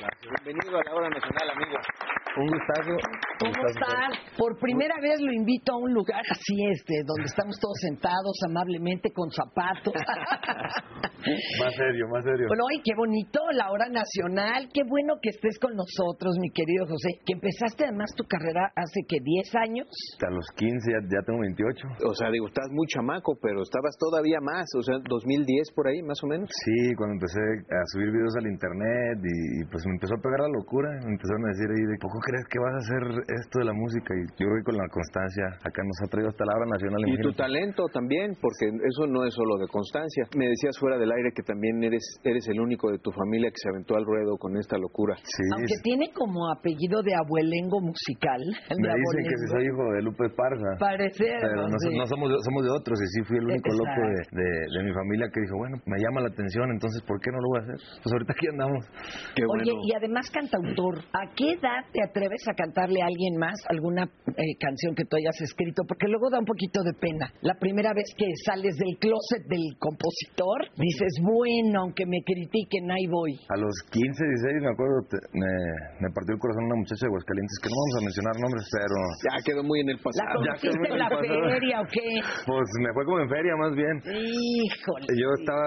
Bienvenido 0.00 0.78
a 0.78 0.84
la 0.84 0.94
hora 0.94 1.10
nacional, 1.10 1.50
amigo. 1.50 1.76
Un 2.36 2.46
gustazo. 2.46 2.96
¿Cómo 3.40 3.66
estás? 3.68 4.36
Por 4.38 4.58
primera 4.58 4.94
vez 5.02 5.20
lo 5.20 5.32
invito 5.32 5.72
a 5.72 5.76
un 5.76 5.92
lugar 5.92 6.22
así, 6.30 6.56
este, 6.72 7.02
donde 7.04 7.24
estamos 7.24 7.58
todos 7.60 7.76
sentados 7.80 8.38
amablemente 8.46 9.12
con 9.12 9.30
zapatos. 9.30 9.92
Más 11.60 11.74
serio, 11.76 12.08
más 12.08 12.24
serio. 12.24 12.48
Bueno, 12.48 12.64
ay, 12.72 12.80
qué 12.82 12.96
bonito, 12.96 13.40
la 13.52 13.70
hora 13.70 13.88
nacional. 13.92 14.68
Qué 14.72 14.80
bueno 14.88 15.20
que 15.20 15.28
estés 15.28 15.58
con 15.58 15.76
nosotros, 15.76 16.36
mi 16.40 16.48
querido 16.50 16.86
José. 16.86 17.20
Que 17.26 17.34
empezaste 17.34 17.84
además 17.84 18.08
tu 18.16 18.24
carrera 18.24 18.72
hace 18.74 19.04
que 19.06 19.20
10 19.20 19.54
años. 19.56 19.86
A 20.24 20.30
los 20.30 20.46
15 20.56 20.80
ya, 20.80 21.00
ya 21.04 21.20
tengo 21.26 21.40
28. 21.40 22.08
O 22.08 22.14
sea, 22.14 22.30
digo, 22.30 22.48
estás 22.48 22.72
muy 22.72 22.86
chamaco, 22.88 23.36
pero 23.36 23.60
estabas 23.60 23.96
todavía 23.98 24.40
más, 24.40 24.64
o 24.74 24.82
sea, 24.82 24.96
2010 24.96 25.72
por 25.76 25.88
ahí, 25.88 26.00
más 26.02 26.16
o 26.24 26.26
menos. 26.26 26.48
Sí, 26.64 26.94
cuando 26.96 27.20
empecé 27.20 27.40
a 27.68 27.84
subir 27.92 28.10
videos 28.12 28.34
al 28.40 28.46
internet 28.48 29.20
y, 29.20 29.60
y, 29.60 29.64
pues 29.68 29.84
me 29.90 29.98
empezó 29.98 30.14
a 30.14 30.22
pegar 30.22 30.38
la 30.46 30.52
locura. 30.54 30.86
Me 31.02 31.18
empezaron 31.18 31.42
a 31.46 31.50
decir 31.50 31.66
ahí, 31.66 31.82
¿de 31.82 31.98
poco 31.98 32.18
crees 32.22 32.46
que 32.46 32.58
vas 32.62 32.74
a 32.78 32.82
hacer 32.86 33.02
esto 33.42 33.54
de 33.58 33.66
la 33.66 33.74
música? 33.74 34.10
Y 34.14 34.22
yo 34.38 34.44
creo 34.46 34.58
que 34.62 34.66
con 34.70 34.76
la 34.78 34.86
constancia 34.88 35.44
acá 35.66 35.82
nos 35.82 35.98
ha 35.98 36.06
traído 36.06 36.30
hasta 36.30 36.44
la 36.46 36.54
hora 36.54 36.68
nacional. 36.70 37.00
Y 37.10 37.18
tu 37.18 37.32
talento 37.34 37.90
también, 37.90 38.38
porque 38.38 38.70
eso 38.70 39.10
no 39.10 39.26
es 39.26 39.34
solo 39.34 39.58
de 39.58 39.66
constancia. 39.66 40.30
Me 40.38 40.46
decías 40.46 40.78
fuera 40.78 40.94
del 40.96 41.10
aire 41.10 41.34
que 41.34 41.42
también 41.42 41.82
eres 41.82 42.02
eres 42.22 42.46
el 42.48 42.60
único 42.60 42.90
de 42.90 42.98
tu 43.02 43.10
familia 43.10 43.50
que 43.50 43.58
se 43.58 43.68
aventó 43.68 43.96
al 43.98 44.06
ruedo 44.06 44.38
con 44.38 44.56
esta 44.56 44.78
locura. 44.78 45.16
Sí, 45.24 45.42
Aunque 45.58 45.74
tiene 45.82 46.06
como 46.14 46.46
apellido 46.54 47.02
de 47.02 47.14
abuelengo 47.18 47.80
musical. 47.82 48.40
de 48.70 48.78
me 48.78 48.94
dicen 48.94 49.22
que 49.26 49.36
si 49.42 49.46
soy 49.50 49.64
hijo 49.66 49.82
de 49.96 50.02
Lupe 50.06 50.26
Esparza. 50.30 50.70
Pareciera, 50.78 51.40
Pero 51.42 51.66
no, 51.68 51.76
sí. 51.82 51.96
no 51.98 52.06
somos, 52.06 52.30
de- 52.30 52.40
somos 52.46 52.62
de 52.62 52.70
otros 52.70 52.94
y 53.02 53.06
sí 53.10 53.20
fui 53.26 53.38
el 53.38 53.46
único 53.50 53.66
Exacto. 53.66 53.82
loco 53.82 54.00
de, 54.06 54.20
de- 54.38 54.66
de 54.70 54.80
mi 54.84 54.92
familia 54.94 55.26
que 55.32 55.40
dijo, 55.40 55.56
bueno, 55.58 55.76
me 55.86 55.98
llama 55.98 56.20
la 56.22 56.28
atención, 56.28 56.70
entonces 56.70 57.02
¿por 57.02 57.18
qué 57.20 57.30
no 57.32 57.38
lo 57.40 57.48
voy 57.48 57.58
a 57.58 57.62
hacer? 57.64 57.78
Pues 58.02 58.12
ahorita 58.12 58.32
aquí 58.36 58.46
andamos. 58.52 58.82
Qué 59.34 59.42
Oye, 59.42 59.48
bueno. 59.48 59.69
Y 59.72 59.92
además 59.94 60.30
cantautor, 60.30 60.98
¿a 61.12 61.32
qué 61.34 61.52
edad 61.52 61.84
te 61.92 62.02
atreves 62.02 62.42
a 62.48 62.54
cantarle 62.54 63.02
a 63.02 63.06
alguien 63.06 63.36
más 63.38 63.54
alguna 63.68 64.04
eh, 64.04 64.54
canción 64.58 64.94
que 64.94 65.04
tú 65.04 65.16
hayas 65.16 65.40
escrito? 65.40 65.82
Porque 65.86 66.08
luego 66.08 66.30
da 66.30 66.38
un 66.38 66.44
poquito 66.46 66.82
de 66.82 66.92
pena. 67.00 67.32
La 67.42 67.54
primera 67.58 67.92
vez 67.94 68.06
que 68.16 68.26
sales 68.44 68.76
del 68.76 68.96
closet 68.98 69.44
del 69.48 69.76
compositor, 69.78 70.70
dices, 70.76 71.12
bueno, 71.22 71.82
aunque 71.86 72.06
me 72.06 72.18
critiquen, 72.24 72.90
ahí 72.90 73.06
voy. 73.06 73.34
A 73.48 73.56
los 73.58 73.74
15, 73.90 74.06
16, 74.06 74.62
me 74.62 74.70
acuerdo, 74.72 74.96
te- 75.10 75.24
me, 75.34 75.50
me 76.00 76.08
partió 76.14 76.34
el 76.34 76.40
corazón 76.40 76.64
una 76.70 76.76
muchacha 76.80 77.06
de 77.06 77.10
Aguascalientes, 77.10 77.56
que 77.62 77.68
no 77.70 77.76
vamos 77.78 77.94
a 77.96 78.02
mencionar 78.06 78.34
nombres, 78.40 78.64
pero 78.70 78.96
Ya 79.26 79.34
quedó 79.44 79.62
muy 79.64 79.78
en 79.80 79.88
el 79.94 79.98
¿La 80.00 80.04
pasado. 80.04 80.38
ya 80.44 80.54
conociste 80.56 80.88
en 80.90 80.98
la 80.98 81.08
pasado. 81.10 81.42
feria 81.50 81.76
o 81.80 81.86
qué? 81.90 82.06
pues 82.46 82.66
me 82.80 82.90
fue 82.94 83.04
como 83.04 83.18
en 83.20 83.28
feria 83.28 83.54
más 83.56 83.72
bien. 83.74 83.94
Híjole. 84.04 85.06
Yo 85.14 85.28
estaba, 85.40 85.66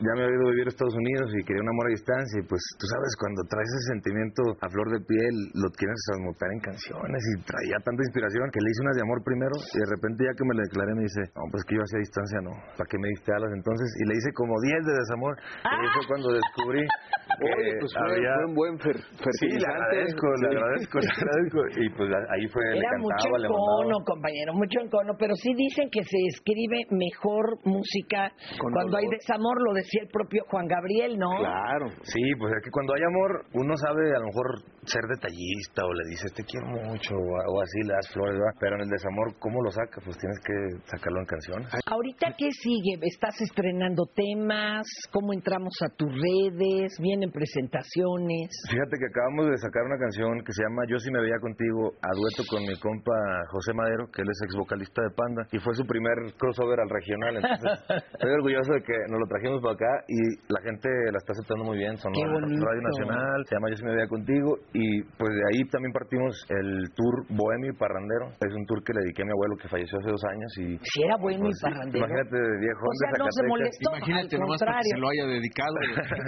ya 0.00 0.12
me 0.16 0.22
había 0.24 0.36
ido 0.36 0.46
a 0.46 0.50
vivir 0.52 0.66
a 0.66 0.72
Estados 0.72 0.96
Unidos 0.96 1.26
y 1.36 1.44
quería 1.44 1.62
un 1.62 1.70
amor 1.70 1.86
a 1.88 1.92
distancia 1.96 2.36
y 2.40 2.44
pues 2.46 2.62
tú 2.78 2.84
sabes, 2.86 3.12
cuando 3.20 3.35
traes 3.44 3.68
ese 3.68 3.92
sentimiento 3.92 4.40
a 4.60 4.68
flor 4.72 4.88
de 4.92 5.00
piel, 5.04 5.34
lo 5.54 5.68
quieres 5.76 5.98
transmutar 6.08 6.48
en 6.52 6.60
canciones 6.60 7.20
y 7.20 7.32
traía 7.44 7.76
tanta 7.84 8.02
inspiración 8.06 8.48
que 8.52 8.60
le 8.64 8.68
hice 8.72 8.80
unas 8.86 8.96
de 8.96 9.02
amor 9.04 9.18
primero 9.24 9.54
y 9.56 9.78
de 9.82 9.88
repente 9.92 10.24
ya 10.24 10.32
que 10.32 10.44
me 10.48 10.54
le 10.56 10.62
declaré 10.70 10.92
me 10.96 11.04
dice, 11.04 11.22
no, 11.36 11.42
pues 11.52 11.60
que 11.68 11.76
yo 11.76 11.82
hacía 11.84 12.00
distancia 12.00 12.38
no, 12.40 12.52
¿para 12.78 12.86
qué 12.88 12.96
me 12.96 13.08
diste 13.12 13.28
alas 13.34 13.52
entonces? 13.52 13.88
Y 14.00 14.02
le 14.08 14.14
hice 14.16 14.30
como 14.32 14.54
10 14.60 14.80
de 14.86 14.94
desamor 15.04 15.32
y 15.36 15.68
ahí 15.68 15.88
fue 15.92 16.04
cuando 16.08 16.28
descubrí 16.32 16.82
que 17.36 17.44
Oye, 17.44 17.72
pues 17.80 17.92
fue, 17.92 18.06
había... 18.16 18.32
fue 18.38 18.46
un 18.46 18.54
buen 18.54 18.74
fer- 18.80 19.02
Sí, 19.40 19.48
le 19.50 19.66
agradezco, 19.66 20.26
le 20.40 20.46
agradezco, 20.56 20.96
le 21.00 21.10
agradezco. 21.10 21.58
Y 21.82 21.86
pues 21.90 22.08
ahí 22.32 22.44
fue, 22.48 22.62
le 22.72 22.78
Era 22.78 22.96
mucho 22.96 23.12
cantaba, 23.28 23.38
le 23.38 23.46
encono, 23.50 23.94
compañero, 24.06 24.50
mucho 24.54 24.78
encono, 24.80 25.12
pero 25.18 25.34
sí 25.34 25.50
dicen 25.54 25.90
que 25.90 26.02
se 26.04 26.16
escribe 26.32 26.86
mejor 26.94 27.58
música 27.64 28.32
Con 28.58 28.72
cuando 28.72 28.96
hay 28.96 29.04
dolor. 29.04 29.18
desamor, 29.20 29.56
lo 29.60 29.74
decía 29.74 30.02
el 30.06 30.08
propio 30.08 30.44
Juan 30.48 30.66
Gabriel, 30.66 31.18
¿no? 31.18 31.28
Claro. 31.38 31.86
Sí, 32.08 32.22
pues 32.38 32.54
es 32.56 32.62
que 32.64 32.70
cuando 32.70 32.94
hay 32.94 33.02
amor, 33.02 33.25
uno 33.54 33.76
sabe 33.76 34.14
a 34.14 34.20
lo 34.20 34.26
mejor 34.26 34.46
ser 34.86 35.02
detallista 35.08 35.84
o 35.84 35.92
le 35.92 36.04
dices 36.10 36.32
te 36.32 36.44
quiero 36.44 36.66
mucho 36.66 37.14
o, 37.14 37.26
o 37.26 37.62
así 37.62 37.82
le 37.82 37.94
das 37.94 38.08
flores, 38.12 38.38
¿verdad? 38.38 38.54
pero 38.60 38.76
en 38.76 38.82
el 38.82 38.88
desamor, 38.88 39.34
¿cómo 39.38 39.62
lo 39.62 39.70
sacas? 39.70 40.02
Pues 40.04 40.16
tienes 40.18 40.38
que 40.40 40.54
sacarlo 40.86 41.20
en 41.20 41.26
canciones. 41.26 41.68
Ahorita, 41.86 42.34
¿qué 42.38 42.50
sigue? 42.50 42.98
¿Estás 43.02 43.40
estrenando 43.40 44.06
temas? 44.14 44.86
¿Cómo 45.10 45.32
entramos 45.32 45.74
a 45.82 45.88
tus 45.96 46.10
redes? 46.10 46.98
¿Vienen 47.00 47.30
presentaciones? 47.30 48.50
Fíjate 48.70 48.94
que 48.98 49.06
acabamos 49.10 49.50
de 49.50 49.56
sacar 49.58 49.82
una 49.84 49.98
canción 49.98 50.42
que 50.44 50.52
se 50.52 50.62
llama 50.62 50.86
Yo 50.88 50.98
sí 50.98 51.10
me 51.10 51.20
veía 51.20 51.38
contigo 51.40 51.94
a 52.02 52.10
dueto 52.14 52.42
con 52.48 52.62
mi 52.62 52.74
compa 52.78 53.16
José 53.50 53.72
Madero, 53.74 54.06
que 54.12 54.22
él 54.22 54.28
es 54.30 54.40
ex 54.44 54.54
vocalista 54.56 55.02
de 55.02 55.10
Panda, 55.10 55.42
y 55.52 55.58
fue 55.58 55.74
su 55.74 55.84
primer 55.84 56.14
crossover 56.38 56.80
al 56.80 56.90
regional. 56.90 57.36
Entonces, 57.36 57.72
estoy 58.14 58.30
orgulloso 58.30 58.72
de 58.72 58.82
que 58.82 58.96
nos 59.10 59.20
lo 59.20 59.26
trajimos 59.26 59.60
para 59.62 59.74
acá 59.74 59.92
y 60.08 60.20
la 60.48 60.60
gente 60.62 60.88
la 61.10 61.18
está 61.18 61.32
aceptando 61.32 61.64
muy 61.64 61.78
bien. 61.78 61.96
Son 61.96 62.12
Qué 62.12 62.26
bonito. 62.26 62.64
Radio 62.64 62.82
Nacional, 62.82 63.15
se 63.48 63.54
llama 63.56 63.68
Yo 63.70 63.76
sí 63.76 63.84
me 63.84 63.94
veía 63.94 64.08
contigo, 64.08 64.58
y 64.74 65.02
pues 65.16 65.30
de 65.32 65.42
ahí 65.52 65.60
también 65.70 65.92
partimos 65.92 66.32
el 66.48 66.88
tour 66.94 67.24
Bohemio 67.30 67.70
y 67.72 67.76
Parrandero. 67.76 68.30
Es 68.40 68.52
un 68.54 68.64
tour 68.66 68.82
que 68.84 68.92
le 68.92 69.00
dediqué 69.04 69.22
a 69.22 69.26
mi 69.26 69.32
abuelo 69.32 69.54
que 69.60 69.68
falleció 69.68 69.98
hace 69.98 70.10
dos 70.10 70.24
años 70.30 70.50
y 70.58 70.66
Si 70.82 71.02
era 71.02 71.16
pues, 71.18 71.36
y 71.36 71.52
parrandero. 71.62 71.98
Imagínate 72.06 72.36
de 72.36 72.54
viejo 72.60 72.84
O 72.86 72.96
sea, 73.00 73.10
de 73.12 73.18
no 73.18 73.26
se 73.30 73.42
molestó, 73.46 73.88
Imagínate 73.96 74.34
al 74.36 74.40
nomás 74.40 74.58
porque 74.60 74.72
contrario. 74.72 74.92
se 74.94 75.00
lo 75.00 75.06
haya 75.10 75.24
dedicado. 75.36 75.74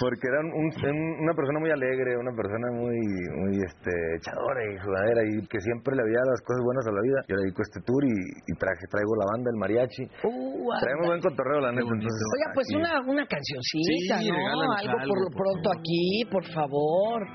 Porque 0.00 0.24
era 0.28 0.40
un- 0.40 0.54
un- 0.70 1.16
una 1.24 1.34
persona 1.34 1.58
muy 1.60 1.70
alegre, 1.70 2.16
una 2.16 2.32
persona 2.32 2.66
muy 2.72 2.96
muy 3.40 3.54
este 3.62 3.92
echadora 4.16 4.60
y 4.64 4.78
jugadera 4.80 5.20
y 5.24 5.46
que 5.46 5.60
siempre 5.60 5.94
le 5.96 6.02
veía 6.04 6.22
las 6.24 6.40
cosas 6.42 6.62
buenas 6.64 6.84
a 6.86 6.92
la 6.92 7.02
vida. 7.02 7.18
Yo 7.28 7.36
le 7.36 7.42
dedico 7.48 7.62
este 7.62 7.80
tour 7.84 8.02
y, 8.04 8.14
y 8.14 8.52
traje 8.56 8.84
traigo 8.90 9.12
la 9.16 9.26
banda, 9.34 9.46
el 9.50 9.58
mariachi. 9.60 10.04
Uh, 10.24 10.70
Traemos 10.80 11.06
buen 11.06 11.20
cotorreo, 11.20 11.60
la 11.60 11.72
neta. 11.72 11.84
Oiga, 11.90 12.48
pues 12.54 12.66
aquí- 12.70 12.76
una, 12.80 12.92
una 13.04 13.24
cancioncita, 13.26 14.18
Sí, 14.20 14.30
¿no? 14.30 14.36
Algo 14.72 14.96
por 15.04 15.18
lo 15.20 15.28
por 15.30 15.36
pronto 15.44 15.68
favor. 15.70 15.82
Por 16.30 16.44
favor. 16.52 17.26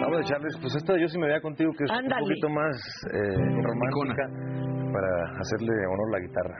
Vamos 0.00 0.18
a 0.18 0.20
echarles, 0.20 0.56
pues 0.60 0.74
esto 0.76 0.92
de 0.92 1.00
Yo 1.00 1.08
sí 1.08 1.18
me 1.18 1.26
veía 1.26 1.40
contigo, 1.40 1.72
que 1.76 1.84
es 1.84 1.90
Ándale. 1.90 2.22
un 2.22 2.28
poquito 2.28 2.48
más 2.50 2.76
eh, 3.12 3.36
romántica, 3.62 4.28
para 4.92 5.10
hacerle 5.40 5.72
honor 5.86 6.08
a 6.08 6.12
la 6.12 6.20
guitarra. 6.20 6.56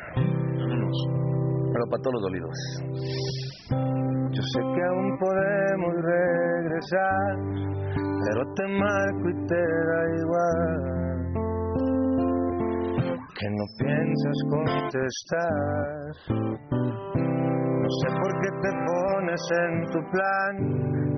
Pero 1.72 1.84
para 1.90 2.02
todos 2.02 2.14
los 2.14 2.22
dolidos. 2.22 2.56
Yo 4.32 4.42
sé 4.42 4.60
que 4.60 4.82
aún 4.82 5.18
podemos 5.18 5.94
regresar, 6.02 7.36
pero 8.26 8.40
te 8.54 8.66
marco 8.68 9.30
y 9.30 9.34
te 9.46 9.62
da 9.88 10.00
igual. 10.20 10.96
Que 13.38 13.46
no 13.50 13.64
piensas 13.78 14.38
contestar. 14.50 15.96
No 17.86 17.92
sé 18.02 18.08
por 18.20 18.32
qué 18.40 18.50
te 18.62 18.70
pones 18.84 19.42
en 19.62 19.86
tu 19.92 20.00
plan, 20.10 20.52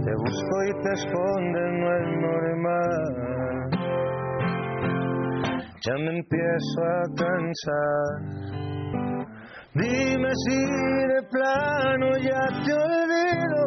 te 0.04 0.12
busco 0.12 0.54
y 0.64 0.72
te 0.82 0.92
escondes, 0.92 1.68
no 1.80 1.88
es 1.96 2.06
normal. 2.20 3.70
Ya 5.80 5.94
me 5.94 6.10
empiezo 6.18 6.78
a 6.84 7.08
cansar. 7.16 8.10
Dime 9.72 10.30
si 10.44 10.58
de 11.08 11.22
plano 11.30 12.06
ya 12.18 12.44
te 12.62 12.72
olvido, 12.74 13.64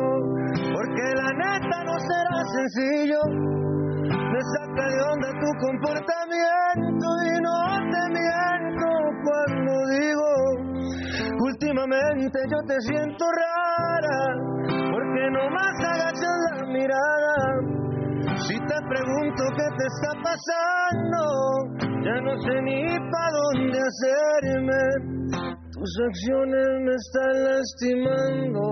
porque 0.71 1.05
la 1.15 1.29
neta 1.41 1.77
no 1.83 1.97
será 2.05 2.37
sencillo. 2.53 3.21
Me 4.31 4.41
saca 4.53 4.83
de 4.87 5.01
onda 5.11 5.29
tu 5.41 5.49
comportamiento 5.65 7.07
y 7.25 7.41
no 7.41 7.70
últimamente 11.71 12.39
yo 12.49 12.57
te 12.67 12.75
siento 12.81 13.25
rara, 13.31 14.19
porque 14.91 15.23
no 15.31 15.49
más 15.49 15.75
agachas 15.79 16.37
la 16.51 16.67
mirada. 16.67 17.35
Si 18.45 18.55
te 18.59 18.77
pregunto 18.89 19.43
qué 19.55 19.67
te 19.77 19.85
está 19.87 20.11
pasando, 20.21 21.21
ya 22.03 22.21
no 22.21 22.33
sé 22.41 22.61
ni 22.63 22.83
para 23.09 23.31
dónde 23.31 23.79
hacerme. 23.79 24.81
Tus 25.71 25.91
acciones 26.07 26.67
me 26.83 26.93
están 26.93 27.35
lastimando. 27.45 28.63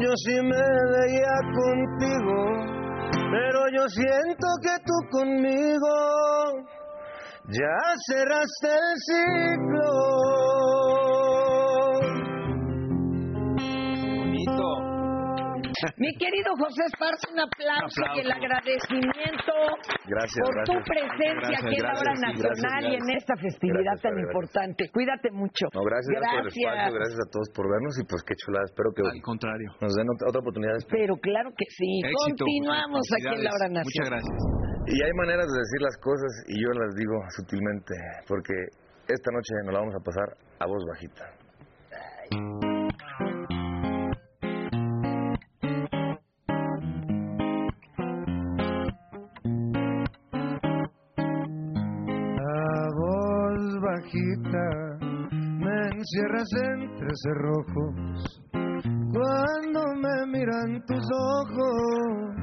Yo 0.00 0.12
sí 0.16 0.34
me 0.42 0.64
veía 0.96 1.36
contigo, 1.54 2.36
pero 3.30 3.60
yo 3.76 3.88
siento 3.88 4.46
que 4.62 4.76
tú 4.84 4.96
conmigo 5.10 6.74
ya 7.48 7.76
cerraste 8.08 8.68
el 8.68 8.96
ciclo. 9.06 10.53
Mi 15.96 16.10
querido 16.16 16.50
José 16.58 16.82
Esparza, 16.86 17.26
un 17.32 17.40
aplauso, 17.40 17.98
Un 18.00 18.04
aplauso. 18.04 18.16
y 18.16 18.20
el 18.24 18.30
agradecimiento 18.32 19.52
Gracias, 20.06 20.42
por 20.44 20.54
tu 20.64 20.72
gracias. 20.74 20.90
presencia 20.90 21.56
aquí 21.60 21.74
en 21.76 21.82
la 21.84 21.94
hora 21.98 22.14
sí, 22.14 22.22
nacional 22.24 22.82
gracias, 22.82 22.84
y 22.84 22.94
en 22.94 23.06
esta 23.16 23.34
festividad 23.36 23.84
Gracias, 23.84 24.02
tan 24.02 24.14
gracias. 24.14 24.30
importante. 24.30 24.80
Cuídate 24.92 25.28
mucho. 25.30 25.64
No, 25.74 25.82
gracias, 25.84 26.12
gracias 26.14 26.32
por 26.32 26.40
el 26.40 26.52
espacio, 26.54 26.94
gracias 26.94 27.20
a 27.20 27.28
todos 27.30 27.48
por 27.54 27.64
vernos 27.70 27.94
y 27.98 28.02
pues 28.04 28.20
qué 28.24 28.34
chulada, 28.36 28.64
espero 28.68 28.88
que 28.94 29.02
Al 29.04 29.22
contrario. 29.22 29.68
nos 29.80 29.92
den 29.94 30.06
ot- 30.08 30.24
otra 30.28 30.40
oportunidad. 30.40 30.74
después. 30.78 30.94
Pero 30.94 31.14
claro 31.18 31.50
que 31.56 31.66
sí. 31.68 31.90
Éxito, 32.04 32.44
Continuamos 32.44 33.04
aquí 33.12 33.30
en 33.34 33.44
la 33.44 33.50
hora 33.54 33.66
Felicidades. 33.68 33.88
Muchas 33.88 34.08
nacional. 34.10 34.22
gracias. 34.24 34.40
Y 34.84 34.96
hay 35.02 35.12
maneras 35.16 35.46
de 35.48 35.58
decir 35.64 35.80
las 35.80 35.96
cosas 35.98 36.32
y 36.48 36.54
yo 36.60 36.68
las 36.76 36.90
digo 36.94 37.16
sutilmente, 37.36 37.94
porque 38.28 38.54
esta 39.08 39.30
noche 39.32 39.52
nos 39.64 39.72
la 39.74 39.80
vamos 39.80 39.94
a 39.96 40.02
pasar 40.04 40.28
a 40.60 40.66
voz 40.66 40.84
bajita. 40.88 41.24
A 42.32 42.73
me 55.32 55.76
encierras 55.96 56.50
entre 56.52 57.08
cerrojos. 57.22 58.42
Cuando 59.12 59.80
me 59.96 60.26
miran 60.26 60.84
tus 60.86 61.04
ojos, 61.12 62.34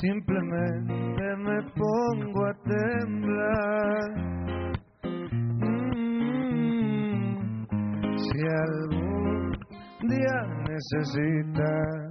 simplemente 0.00 1.36
me 1.38 1.62
pongo 1.74 2.46
a 2.46 2.54
temblar. 2.64 4.08
Mm, 5.60 6.46
si 8.16 8.40
algún 8.46 9.52
día 10.08 10.36
necesitas 10.68 12.01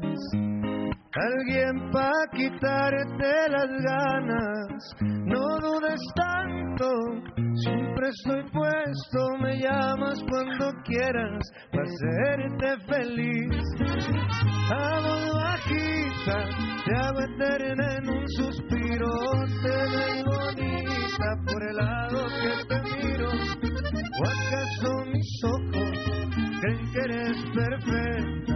ojos 26.62 26.92
creen 26.92 26.92
que 26.92 27.00
eres 27.00 27.38
perfecta? 27.54 28.51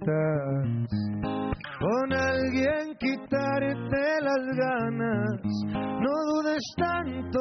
con 1.80 2.12
alguien 2.12 2.94
quitarte 2.98 4.20
las 4.20 4.44
ganas, 4.56 5.40
no 5.72 6.12
dudes 6.34 6.62
tanto, 6.76 7.40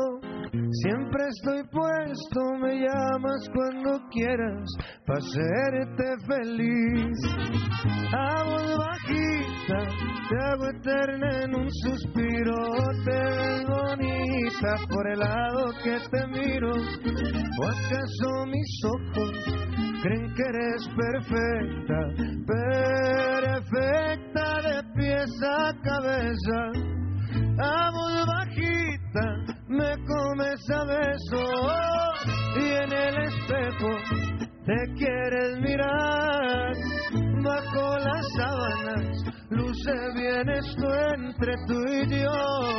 siempre 0.82 1.28
estoy 1.28 1.62
puesto, 1.70 2.40
me 2.62 2.80
llamas 2.80 3.50
cuando 3.54 4.00
quieras 4.12 4.66
para 5.06 5.20
hacerte 5.20 6.06
feliz. 6.26 7.18
A 8.14 8.44
voz 8.46 8.78
bajita, 8.78 9.80
te 10.30 10.36
hago 10.46 10.70
eterna 10.70 11.44
en 11.44 11.56
un 11.56 11.70
suspiro, 11.70 12.56
te 13.04 13.12
ves 13.12 13.66
bonita 13.68 14.76
por 14.90 15.08
el 15.12 15.20
lado 15.20 15.72
que 15.84 16.00
te 16.10 16.28
miro. 16.28 16.72
¿O 16.72 17.66
acaso 17.68 18.46
mis 18.48 18.82
ojos 18.86 19.59
creen 20.02 20.34
que 20.34 20.44
eres 20.44 20.88
perfecta, 20.96 22.00
perfecta 23.36 24.62
de 24.62 24.84
pies 24.96 25.32
a 25.44 25.74
cabeza? 25.84 26.72
A 27.62 27.92
voz 27.92 28.26
bajita 28.26 29.26
me 29.68 29.98
comes 30.06 30.70
a 30.72 30.86
besos 30.86 32.20
y 32.56 32.66
en 32.72 32.94
el 32.94 33.18
espejo 33.24 33.90
te 34.66 34.94
quieres 34.96 35.60
mirar. 35.62 36.74
Bajo 37.44 37.98
las 37.98 38.26
sábanas 38.38 39.24
luce 39.50 39.94
bien 40.16 40.50
esto 40.50 40.88
entre 41.16 41.54
tú 41.68 41.80
y 41.88 42.22
yo. 42.22 42.79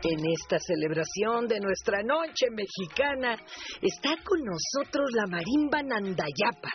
En 0.09 0.25
esta 0.25 0.57
celebración 0.57 1.49
de 1.49 1.59
nuestra 1.59 2.01
noche 2.01 2.47
mexicana 2.51 3.35
está 3.81 4.15
con 4.23 4.39
nosotros 4.39 5.11
la 5.11 5.27
marimba 5.27 5.83
Nandayapa, 5.83 6.71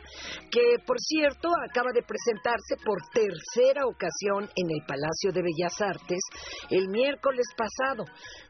que 0.51 0.77
por 0.85 1.01
cierto 1.01 1.49
acaba 1.67 1.93
de 1.95 2.03
presentarse 2.03 2.77
por 2.85 2.99
tercera 3.15 3.87
ocasión 3.87 4.51
en 4.55 4.71
el 4.71 4.85
Palacio 4.87 5.33
de 5.33 5.41
Bellas 5.41 5.81
Artes 5.81 6.21
el 6.69 6.89
miércoles 6.89 7.47
pasado. 7.57 8.05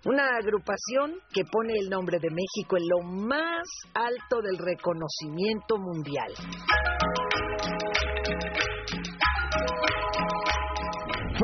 Una 0.04 0.36
agrupación 0.36 1.14
que 1.32 1.44
pone 1.44 1.74
el 1.78 1.88
nombre 1.88 2.18
de 2.18 2.30
México 2.30 2.76
en 2.76 2.88
lo 2.88 3.02
más 3.02 3.62
alto 3.94 4.40
del 4.42 4.58
reconocimiento 4.58 5.78
mundial. 5.78 6.91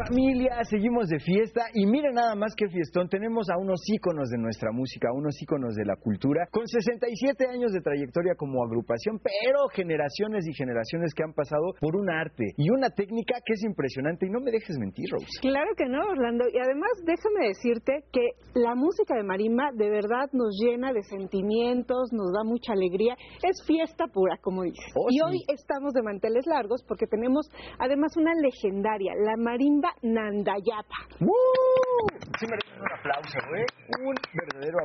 Familia, 0.08 0.64
seguimos 0.64 1.06
de 1.08 1.18
fiesta 1.20 1.66
y 1.74 1.84
miren 1.84 2.14
nada 2.14 2.34
más 2.34 2.54
que 2.56 2.66
fiestón, 2.68 3.10
tenemos 3.10 3.50
a 3.50 3.58
unos 3.58 3.78
íconos 3.92 4.30
de 4.30 4.38
nuestra 4.38 4.72
música, 4.72 5.08
a 5.10 5.12
unos 5.12 5.36
íconos 5.42 5.74
de 5.74 5.84
la 5.84 5.96
cultura, 5.96 6.48
con 6.50 6.66
67 6.66 7.44
años 7.46 7.72
de 7.72 7.82
trayectoria 7.82 8.34
como 8.34 8.64
agrupación, 8.64 9.20
pero 9.20 9.68
generaciones 9.68 10.48
y 10.48 10.54
generaciones 10.54 11.12
que 11.12 11.24
han 11.24 11.34
pasado 11.34 11.74
por 11.78 11.94
un 11.94 12.08
arte 12.08 12.54
y 12.56 12.70
una 12.70 12.88
técnica 12.88 13.36
que 13.44 13.52
es 13.52 13.62
impresionante 13.64 14.24
y 14.24 14.30
no 14.30 14.40
me 14.40 14.50
dejes 14.50 14.78
mentir, 14.78 15.10
Rose. 15.12 15.26
Claro 15.42 15.68
que 15.76 15.84
no, 15.84 16.00
Orlando, 16.00 16.46
y 16.48 16.56
además 16.56 16.88
déjame 17.04 17.48
decirte 17.48 18.04
que 18.10 18.30
la 18.54 18.74
música 18.74 19.14
de 19.14 19.24
marimba 19.24 19.72
de 19.74 19.90
verdad 19.90 20.32
nos 20.32 20.56
llena 20.58 20.94
de 20.94 21.02
sentimientos, 21.02 22.14
nos 22.14 22.32
da 22.32 22.44
mucha 22.44 22.72
alegría, 22.72 23.14
es 23.44 23.62
fiesta 23.66 24.06
pura, 24.06 24.38
como 24.40 24.62
dices. 24.62 24.88
Oh, 24.94 25.10
y 25.10 25.16
sí. 25.16 25.20
hoy 25.20 25.44
estamos 25.48 25.92
de 25.92 26.00
manteles 26.00 26.46
largos 26.46 26.82
porque 26.88 27.06
tenemos 27.06 27.50
además 27.78 28.16
una 28.16 28.32
legendaria, 28.40 29.12
la 29.14 29.36
marimba 29.36 29.92
Nandayapa. 30.02 30.98
Sí 32.38 32.46
merecen 32.46 32.80
un 32.80 32.92
aplauso, 32.92 33.38
¿eh? 33.56 33.66
Un 34.00 34.14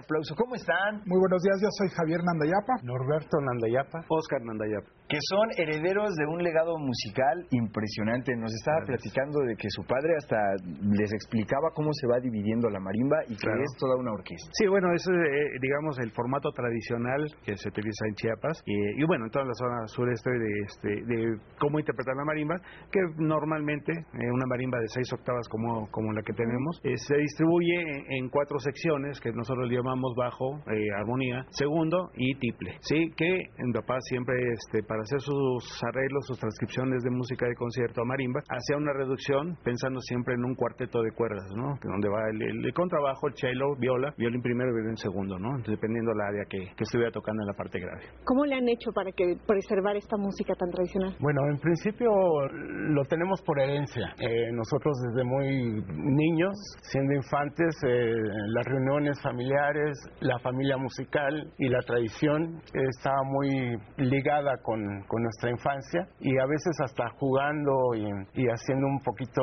aplauso. 0.03 0.35
¿Cómo 0.35 0.55
están? 0.55 1.01
Muy 1.07 1.19
buenos 1.19 1.41
días, 1.41 1.55
yo 1.63 1.69
soy 1.79 1.87
Javier 1.95 2.19
Nandayapa. 2.23 2.75
Norberto 2.83 3.39
Nandayapa. 3.39 4.03
Oscar 4.11 4.41
Nandayapa. 4.43 4.91
Que 5.07 5.19
son 5.29 5.47
herederos 5.57 6.15
de 6.15 6.25
un 6.25 6.43
legado 6.43 6.77
musical 6.77 7.45
impresionante. 7.51 8.35
Nos 8.35 8.51
estaba 8.53 8.83
platicando 8.85 9.39
de 9.47 9.55
que 9.55 9.69
su 9.69 9.83
padre 9.85 10.15
hasta 10.17 10.37
les 10.83 11.11
explicaba 11.13 11.71
cómo 11.75 11.91
se 11.93 12.07
va 12.07 12.19
dividiendo 12.19 12.69
la 12.69 12.79
marimba 12.79 13.17
y 13.27 13.35
que 13.35 13.43
Claro. 13.47 13.61
es 13.63 13.71
toda 13.77 13.95
una 13.97 14.11
orquesta. 14.13 14.49
Sí, 14.53 14.67
bueno, 14.67 14.91
eso 14.93 15.11
es, 15.11 15.19
eh, 15.19 15.59
digamos, 15.61 15.99
el 15.99 16.11
formato 16.11 16.49
tradicional 16.51 17.23
que 17.45 17.55
se 17.57 17.69
utiliza 17.69 18.07
en 18.07 18.15
Chiapas 18.15 18.61
y, 18.65 19.01
y, 19.01 19.05
bueno, 19.05 19.25
en 19.25 19.31
toda 19.31 19.45
la 19.45 19.53
zona 19.53 19.87
sureste 19.87 20.29
de, 20.31 20.51
este, 20.65 20.89
de 21.05 21.37
cómo 21.59 21.79
interpretar 21.79 22.15
la 22.15 22.25
marimba, 22.25 22.55
que 22.91 22.99
normalmente 23.17 23.91
eh, 23.91 24.31
una 24.33 24.45
marimba 24.47 24.79
de 24.79 24.87
seis 24.87 25.11
octavas 25.13 25.47
como, 25.49 25.87
como 25.91 26.11
la 26.13 26.21
que 26.23 26.33
tenemos 26.33 26.79
eh, 26.83 26.97
se 26.97 27.15
distribuye 27.17 27.75
en, 27.81 28.23
en 28.23 28.29
cuatro 28.29 28.57
secciones 28.59 29.19
que 29.19 29.31
nosotros 29.31 29.67
le 29.67 29.75
llamamos 29.93 30.13
bajo, 30.17 30.58
eh, 30.73 30.88
armonía, 30.97 31.45
segundo 31.51 32.10
y 32.15 32.34
tiple. 32.39 32.77
Sí, 32.82 33.12
que 33.15 33.29
mi 33.60 33.73
papá 33.73 33.97
siempre, 34.01 34.36
este, 34.53 34.84
para 34.84 35.01
hacer 35.01 35.19
sus 35.21 35.63
arreglos, 35.84 36.25
sus 36.25 36.39
transcripciones 36.39 37.03
de 37.03 37.12
música 37.12 37.45
de 37.47 37.56
concierto 37.56 38.01
a 38.01 38.06
marimba, 38.06 38.41
hacía 38.49 38.77
una 38.77 38.93
reducción 38.93 39.56
pensando 39.63 39.99
siempre 40.01 40.34
en 40.36 40.45
un 40.45 40.56
cuarteto 40.56 41.01
de 41.01 41.12
cuerdas, 41.12 41.45
¿no? 41.56 41.75
Que 41.82 41.88
donde 41.88 42.10
va 42.10 42.29
el, 42.29 42.41
el- 42.41 42.65
el 42.65 42.73
contrabajo, 42.73 43.27
el 43.27 43.34
cello, 43.36 43.75
viola, 43.79 44.13
violín 44.17 44.41
primero 44.41 44.71
y 44.71 44.73
violín 44.75 44.97
segundo, 44.97 45.38
¿no? 45.38 45.49
Entonces, 45.58 45.75
dependiendo 45.75 46.12
del 46.12 46.21
área 46.21 46.43
que, 46.49 46.60
que 46.75 46.84
estuviera 46.84 47.12
tocando 47.12 47.43
en 47.43 47.47
la 47.47 47.53
parte 47.53 47.79
grave. 47.79 48.03
¿Cómo 48.25 48.45
le 48.45 48.56
han 48.56 48.67
hecho 48.69 48.91
para 48.95 49.12
que 49.12 49.36
preservar 49.45 49.95
esta 49.95 50.17
música 50.17 50.53
tan 50.56 50.69
tradicional? 50.71 51.15
Bueno, 51.19 51.41
en 51.49 51.60
principio 51.60 52.10
lo 52.49 53.03
tenemos 53.06 53.41
por 53.43 53.60
herencia. 53.60 54.13
Eh, 54.19 54.51
nosotros 54.53 54.93
desde 55.10 55.23
muy 55.23 55.84
niños, 55.93 56.53
siendo 56.82 57.13
infantes, 57.13 57.75
eh, 57.86 58.13
las 58.56 58.65
reuniones 58.65 59.19
familiares, 59.21 59.82
la 60.21 60.39
familia 60.39 60.77
musical 60.77 61.51
y 61.57 61.69
la 61.69 61.79
tradición 61.79 62.61
estaba 62.73 63.23
muy 63.23 63.77
ligada 63.97 64.57
con, 64.63 64.79
con 65.07 65.23
nuestra 65.23 65.49
infancia 65.49 66.07
y 66.19 66.37
a 66.39 66.45
veces 66.45 66.75
hasta 66.83 67.09
jugando 67.19 67.73
y, 67.95 68.41
y 68.41 68.47
haciendo 68.47 68.87
un 68.87 68.99
poquito 68.99 69.41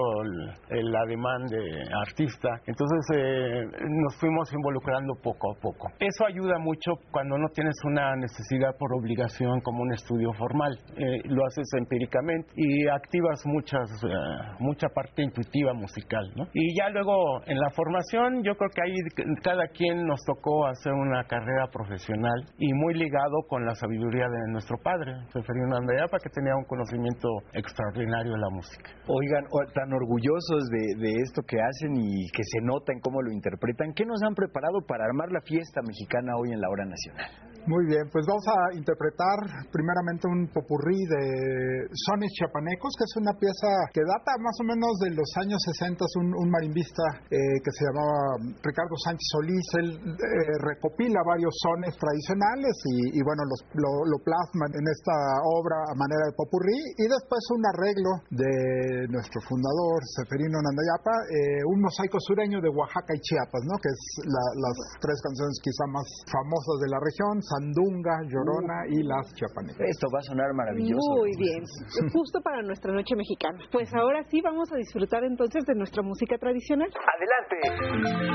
el, 0.70 0.78
el 0.78 0.96
ademán 0.96 1.46
de 1.46 1.60
artista. 2.06 2.48
Entonces 2.66 3.00
eh, 3.16 3.64
nos 3.88 4.16
fuimos 4.16 4.52
involucrando 4.52 5.14
poco 5.22 5.52
a 5.52 5.60
poco. 5.60 5.88
Eso 5.98 6.26
ayuda 6.26 6.58
mucho 6.58 6.92
cuando 7.10 7.38
no 7.38 7.48
tienes 7.48 7.76
una 7.84 8.16
necesidad 8.16 8.76
por 8.78 8.92
obligación 8.94 9.60
como 9.60 9.82
un 9.82 9.92
estudio 9.92 10.32
formal. 10.34 10.78
Eh, 10.96 11.22
lo 11.24 11.44
haces 11.46 11.68
empíricamente 11.78 12.50
y 12.56 12.88
activas 12.88 13.40
muchas, 13.46 13.88
eh, 14.04 14.56
mucha 14.58 14.88
parte 14.88 15.22
intuitiva 15.22 15.72
musical. 15.74 16.30
¿no? 16.36 16.46
Y 16.52 16.76
ya 16.78 16.88
luego 16.90 17.42
en 17.46 17.58
la 17.58 17.70
formación 17.70 18.42
yo 18.42 18.54
creo 18.56 18.70
que 18.70 18.82
ahí 18.82 19.34
cada 19.42 19.66
quien 19.68 20.06
nos 20.06 20.20
tocó 20.30 20.66
hacer 20.66 20.92
una 20.92 21.24
carrera 21.24 21.66
profesional 21.72 22.46
y 22.58 22.72
muy 22.72 22.94
ligado 22.94 23.42
con 23.48 23.66
la 23.66 23.74
sabiduría 23.74 24.28
de 24.28 24.52
nuestro 24.52 24.76
padre, 24.78 25.12
Seferino 25.32 25.76
Andayapa, 25.76 26.18
que 26.22 26.30
tenía 26.30 26.54
un 26.54 26.64
conocimiento 26.64 27.28
extraordinario 27.52 28.32
de 28.32 28.38
la 28.38 28.50
música. 28.50 28.90
Oigan, 29.08 29.44
tan 29.74 29.92
orgullosos 29.92 30.68
de, 30.70 31.02
de 31.02 31.12
esto 31.22 31.42
que 31.42 31.60
hacen 31.60 31.96
y 31.96 32.30
que 32.30 32.44
se 32.44 32.60
nota 32.62 32.92
en 32.92 33.00
cómo 33.00 33.22
lo 33.22 33.32
interpretan, 33.32 33.92
¿qué 33.92 34.04
nos 34.04 34.22
han 34.22 34.34
preparado 34.34 34.80
para 34.86 35.04
armar 35.04 35.32
la 35.32 35.40
fiesta 35.40 35.80
mexicana 35.82 36.36
hoy 36.36 36.52
en 36.52 36.60
la 36.60 36.68
hora 36.70 36.84
nacional? 36.84 37.30
Muy 37.66 37.84
bien, 37.86 38.08
pues 38.10 38.24
vamos 38.26 38.42
a 38.48 38.72
interpretar 38.74 39.68
primeramente 39.70 40.26
un 40.26 40.48
popurrí 40.48 40.96
de 40.96 41.92
sones 42.08 42.32
chiapanecos, 42.32 42.96
que 42.96 43.04
es 43.04 43.14
una 43.20 43.36
pieza 43.36 43.68
que 43.92 44.00
data 44.00 44.32
más 44.40 44.56
o 44.58 44.64
menos 44.64 44.96
de 45.04 45.12
los 45.12 45.28
años 45.36 45.60
60, 45.76 46.00
es 46.00 46.14
un, 46.16 46.32
marimbista 46.50 47.04
eh, 47.30 47.60
que 47.62 47.70
se 47.70 47.84
llamaba 47.84 48.40
Ricardo 48.64 48.96
Sánchez 49.04 49.22
Solís, 49.30 49.66
él 49.76 49.88
eh, 49.92 50.56
recopila 50.66 51.20
varios 51.22 51.52
sones 51.62 51.94
tradicionales 52.00 52.74
y, 53.12 53.20
bueno, 53.22 53.44
los, 53.44 53.60
lo, 53.76 53.92
lo 54.08 54.18
plasma 54.24 54.66
en 54.72 54.86
esta 54.90 55.14
obra 55.44 55.76
a 55.84 55.94
manera 55.94 56.32
de 56.32 56.34
popurrí 56.34 56.80
y 56.96 57.04
después 57.06 57.44
un 57.54 57.62
arreglo 57.70 58.12
de 58.34 59.06
nuestro 59.12 59.38
fundador, 59.46 60.00
Seferino 60.16 60.58
Nandayapa, 60.58 61.14
eh, 61.28 61.62
un 61.70 61.78
mosaico 61.84 62.18
sureño 62.24 62.58
de 62.64 62.72
Oaxaca 62.72 63.12
y 63.14 63.20
Chiapas, 63.20 63.62
¿no? 63.68 63.76
que 63.78 63.92
es 63.92 64.00
la- 64.26 64.54
las 64.58 64.76
tres 64.98 65.20
canciones 65.22 65.54
quizá 65.62 65.84
más 65.92 66.08
famosas 66.26 66.76
de 66.82 66.88
la 66.88 66.98
región, 66.98 67.36
Sandunga, 67.60 68.22
Llorona 68.26 68.86
y 68.88 69.02
Las 69.02 69.32
Chiapanecas. 69.34 69.86
Esto 69.88 70.06
va 70.12 70.20
a 70.20 70.22
sonar 70.22 70.52
maravilloso. 70.54 71.16
Muy 71.16 71.32
bien, 71.36 71.62
justo 72.12 72.40
para 72.40 72.62
nuestra 72.62 72.92
noche 72.92 73.14
mexicana. 73.14 73.58
Pues 73.70 73.92
ahora 73.94 74.24
sí 74.30 74.40
vamos 74.40 74.72
a 74.72 74.76
disfrutar 74.76 75.24
entonces 75.24 75.64
de 75.66 75.74
nuestra 75.74 76.02
música 76.02 76.38
tradicional. 76.38 76.88
Adelante. 77.18 78.30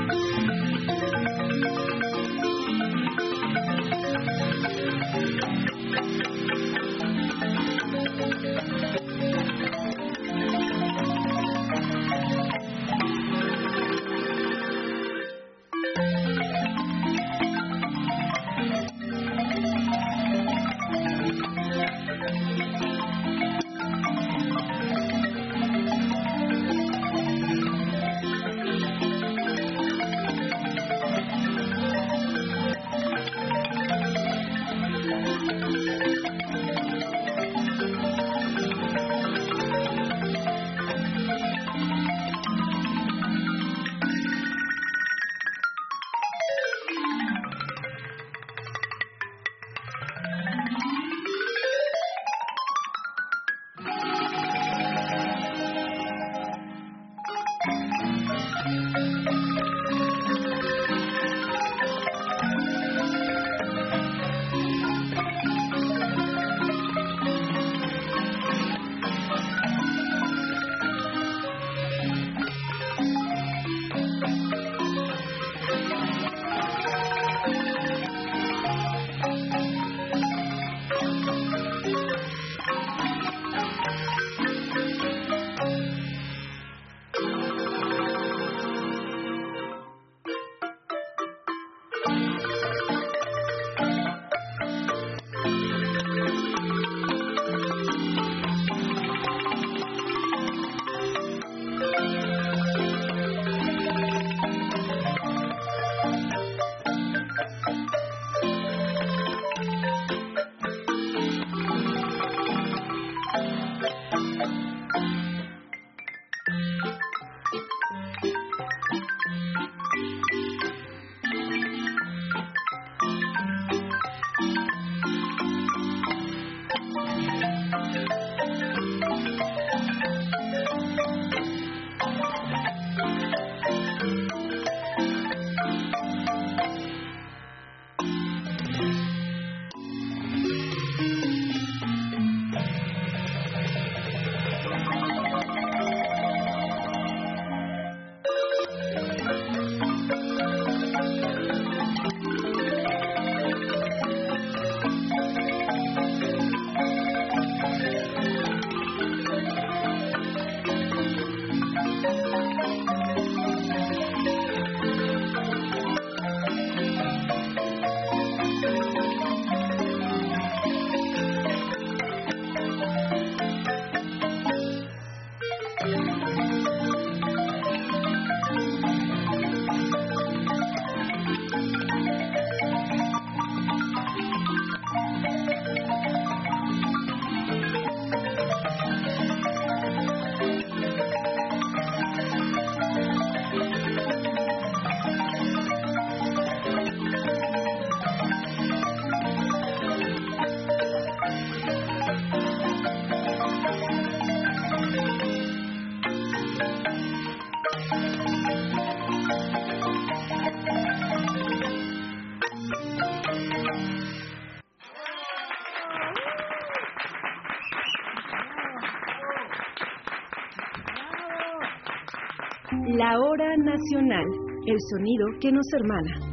Nacional, 223.86 224.26
el 224.66 224.76
sonido 224.90 225.26
que 225.40 225.52
nos 225.52 225.66
hermana. 225.80 226.32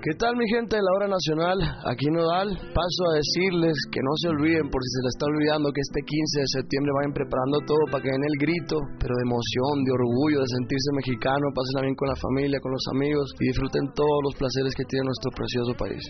¿Qué 0.00 0.16
tal 0.16 0.32
mi 0.32 0.48
gente 0.48 0.76
de 0.76 0.80
la 0.80 0.96
hora 0.96 1.08
nacional? 1.12 1.60
Aquí 1.84 2.08
Nodal. 2.08 2.48
Paso 2.72 3.00
a 3.12 3.20
decirles 3.20 3.76
que 3.92 4.00
no 4.00 4.16
se 4.16 4.32
olviden, 4.32 4.72
por 4.72 4.80
si 4.80 4.88
se 4.96 5.04
les 5.04 5.12
está 5.12 5.28
olvidando, 5.28 5.68
que 5.76 5.84
este 5.84 6.00
15 6.00 6.40
de 6.40 6.48
septiembre 6.56 6.90
vayan 6.96 7.12
preparando 7.12 7.60
todo 7.68 7.84
para 7.92 8.00
que 8.00 8.08
den 8.08 8.24
el 8.24 8.38
grito, 8.40 8.80
pero 8.96 9.12
de 9.12 9.24
emoción, 9.28 9.84
de 9.84 9.92
orgullo, 9.92 10.40
de 10.40 10.48
sentirse 10.56 10.90
mexicano, 10.96 11.44
pasen 11.52 11.92
bien 11.92 11.96
con 12.00 12.08
la 12.08 12.16
familia, 12.16 12.56
con 12.64 12.72
los 12.72 12.86
amigos 12.96 13.28
y 13.44 13.52
disfruten 13.52 13.92
todos 13.92 14.20
los 14.24 14.34
placeres 14.40 14.72
que 14.72 14.88
tiene 14.88 15.04
nuestro 15.04 15.28
precioso 15.36 15.76
país. 15.76 16.00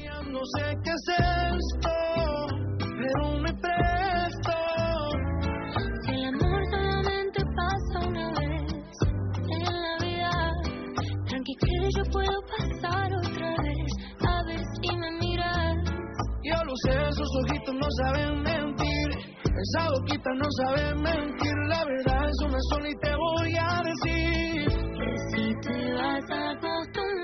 Esos 17.31 17.43
ojitos 17.45 17.75
no 17.75 17.89
saben 18.03 18.43
mentir. 18.43 19.09
Esa 19.45 19.89
boquita 19.91 20.31
no 20.35 20.47
sabe 20.63 20.95
mentir. 20.97 21.55
La 21.69 21.85
verdad 21.85 22.29
es 22.29 22.47
una 22.47 22.59
sola 22.71 22.89
y 22.89 22.95
te 23.01 23.15
voy 23.15 23.55
a 23.57 23.83
decir. 23.85 24.69
Que 24.97 25.17
si 25.31 25.55
te 25.61 25.93
vas 25.95 26.25
acostumbrando 26.25 27.20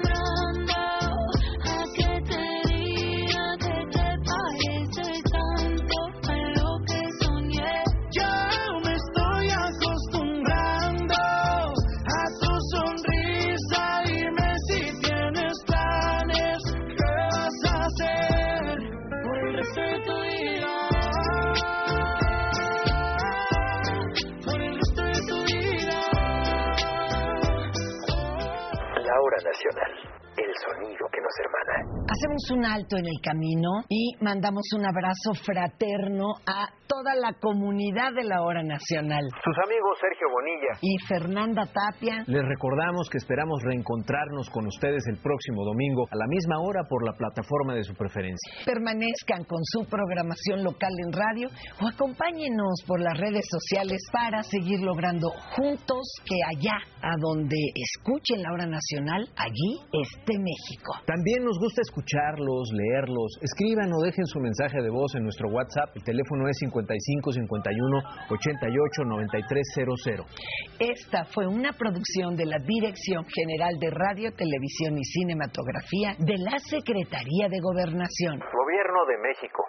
nacional, 29.47 29.93
el 30.57 30.73
sonido 30.73 31.07
que 31.13 31.21
nos 31.21 31.35
hermana. 31.39 32.07
Hacemos 32.09 32.51
un 32.51 32.65
alto 32.65 32.97
en 32.97 33.07
el 33.07 33.21
camino 33.23 33.85
y 33.89 34.17
mandamos 34.23 34.65
un 34.75 34.87
abrazo 34.87 35.35
fraterno 35.45 36.35
a 36.47 36.69
toda 36.87 37.15
la 37.17 37.35
comunidad 37.41 38.15
de 38.15 38.25
la 38.25 38.43
Hora 38.43 38.63
Nacional. 38.63 39.27
Sus 39.43 39.57
amigos 39.67 39.99
Sergio 40.01 40.29
Bonilla 40.31 40.79
y 40.81 40.97
Fernanda 41.07 41.67
Tapia. 41.67 42.23
Les 42.27 42.45
recordamos 42.47 43.11
que 43.11 43.19
esperamos 43.19 43.61
reencontrarnos 43.65 44.49
con 44.51 44.67
ustedes 44.67 45.03
el 45.09 45.19
próximo 45.19 45.65
domingo 45.65 46.07
a 46.11 46.17
la 46.17 46.27
misma 46.29 46.61
hora 46.61 46.85
por 46.89 47.05
la 47.05 47.13
plataforma 47.13 47.75
de 47.75 47.83
su 47.83 47.95
preferencia. 47.95 48.65
Permanezcan 48.65 49.45
con 49.45 49.59
su 49.65 49.85
programación 49.91 50.63
local 50.63 50.93
en 51.05 51.13
radio 51.13 51.49
o 51.83 51.89
acompáñenos 51.89 52.85
por 52.87 53.01
las 53.01 53.19
redes 53.19 53.45
sociales 53.51 54.01
para 54.13 54.43
seguir 54.43 54.81
logrando 54.81 55.29
juntos 55.57 56.07
que 56.25 56.37
allá, 56.47 56.79
a 57.03 57.17
donde 57.19 57.59
escuchen 57.75 58.43
la 58.43 58.53
Hora 58.53 58.67
Nacional, 58.67 59.29
allí 59.37 59.83
esté 59.93 60.39
México. 60.47 60.95
También 61.05 61.43
nos 61.43 61.59
gusta 61.59 61.83
escuchar 61.83 61.97
escucharlos, 61.97 62.71
leerlos. 62.73 63.39
Escriban 63.41 63.93
o 63.93 64.03
dejen 64.03 64.27
su 64.27 64.39
mensaje 64.41 64.83
de 64.83 64.91
voz 64.91 65.15
en 65.15 65.23
nuestro 65.23 65.49
WhatsApp. 65.49 65.97
El 65.97 66.05
teléfono 66.05 66.49
es 66.49 66.57
55 66.59 67.33
51 67.33 67.99
88 68.31 69.05
93 69.05 69.63
00. 70.05 70.25
Esta 70.79 71.25
fue 71.25 71.47
una 71.47 71.73
producción 71.73 72.37
de 72.37 72.47
la 72.47 72.59
Dirección 72.59 73.25
General 73.25 73.79
de 73.79 73.91
Radio, 73.91 74.33
Televisión 74.35 74.99
y 74.99 75.05
Cinematografía 75.05 76.17
de 76.19 76.37
la 76.39 76.59
Secretaría 76.59 77.49
de 77.49 77.61
Gobernación. 77.61 78.39
Gobierno 78.39 79.07
de 79.09 79.19
México. 79.19 79.65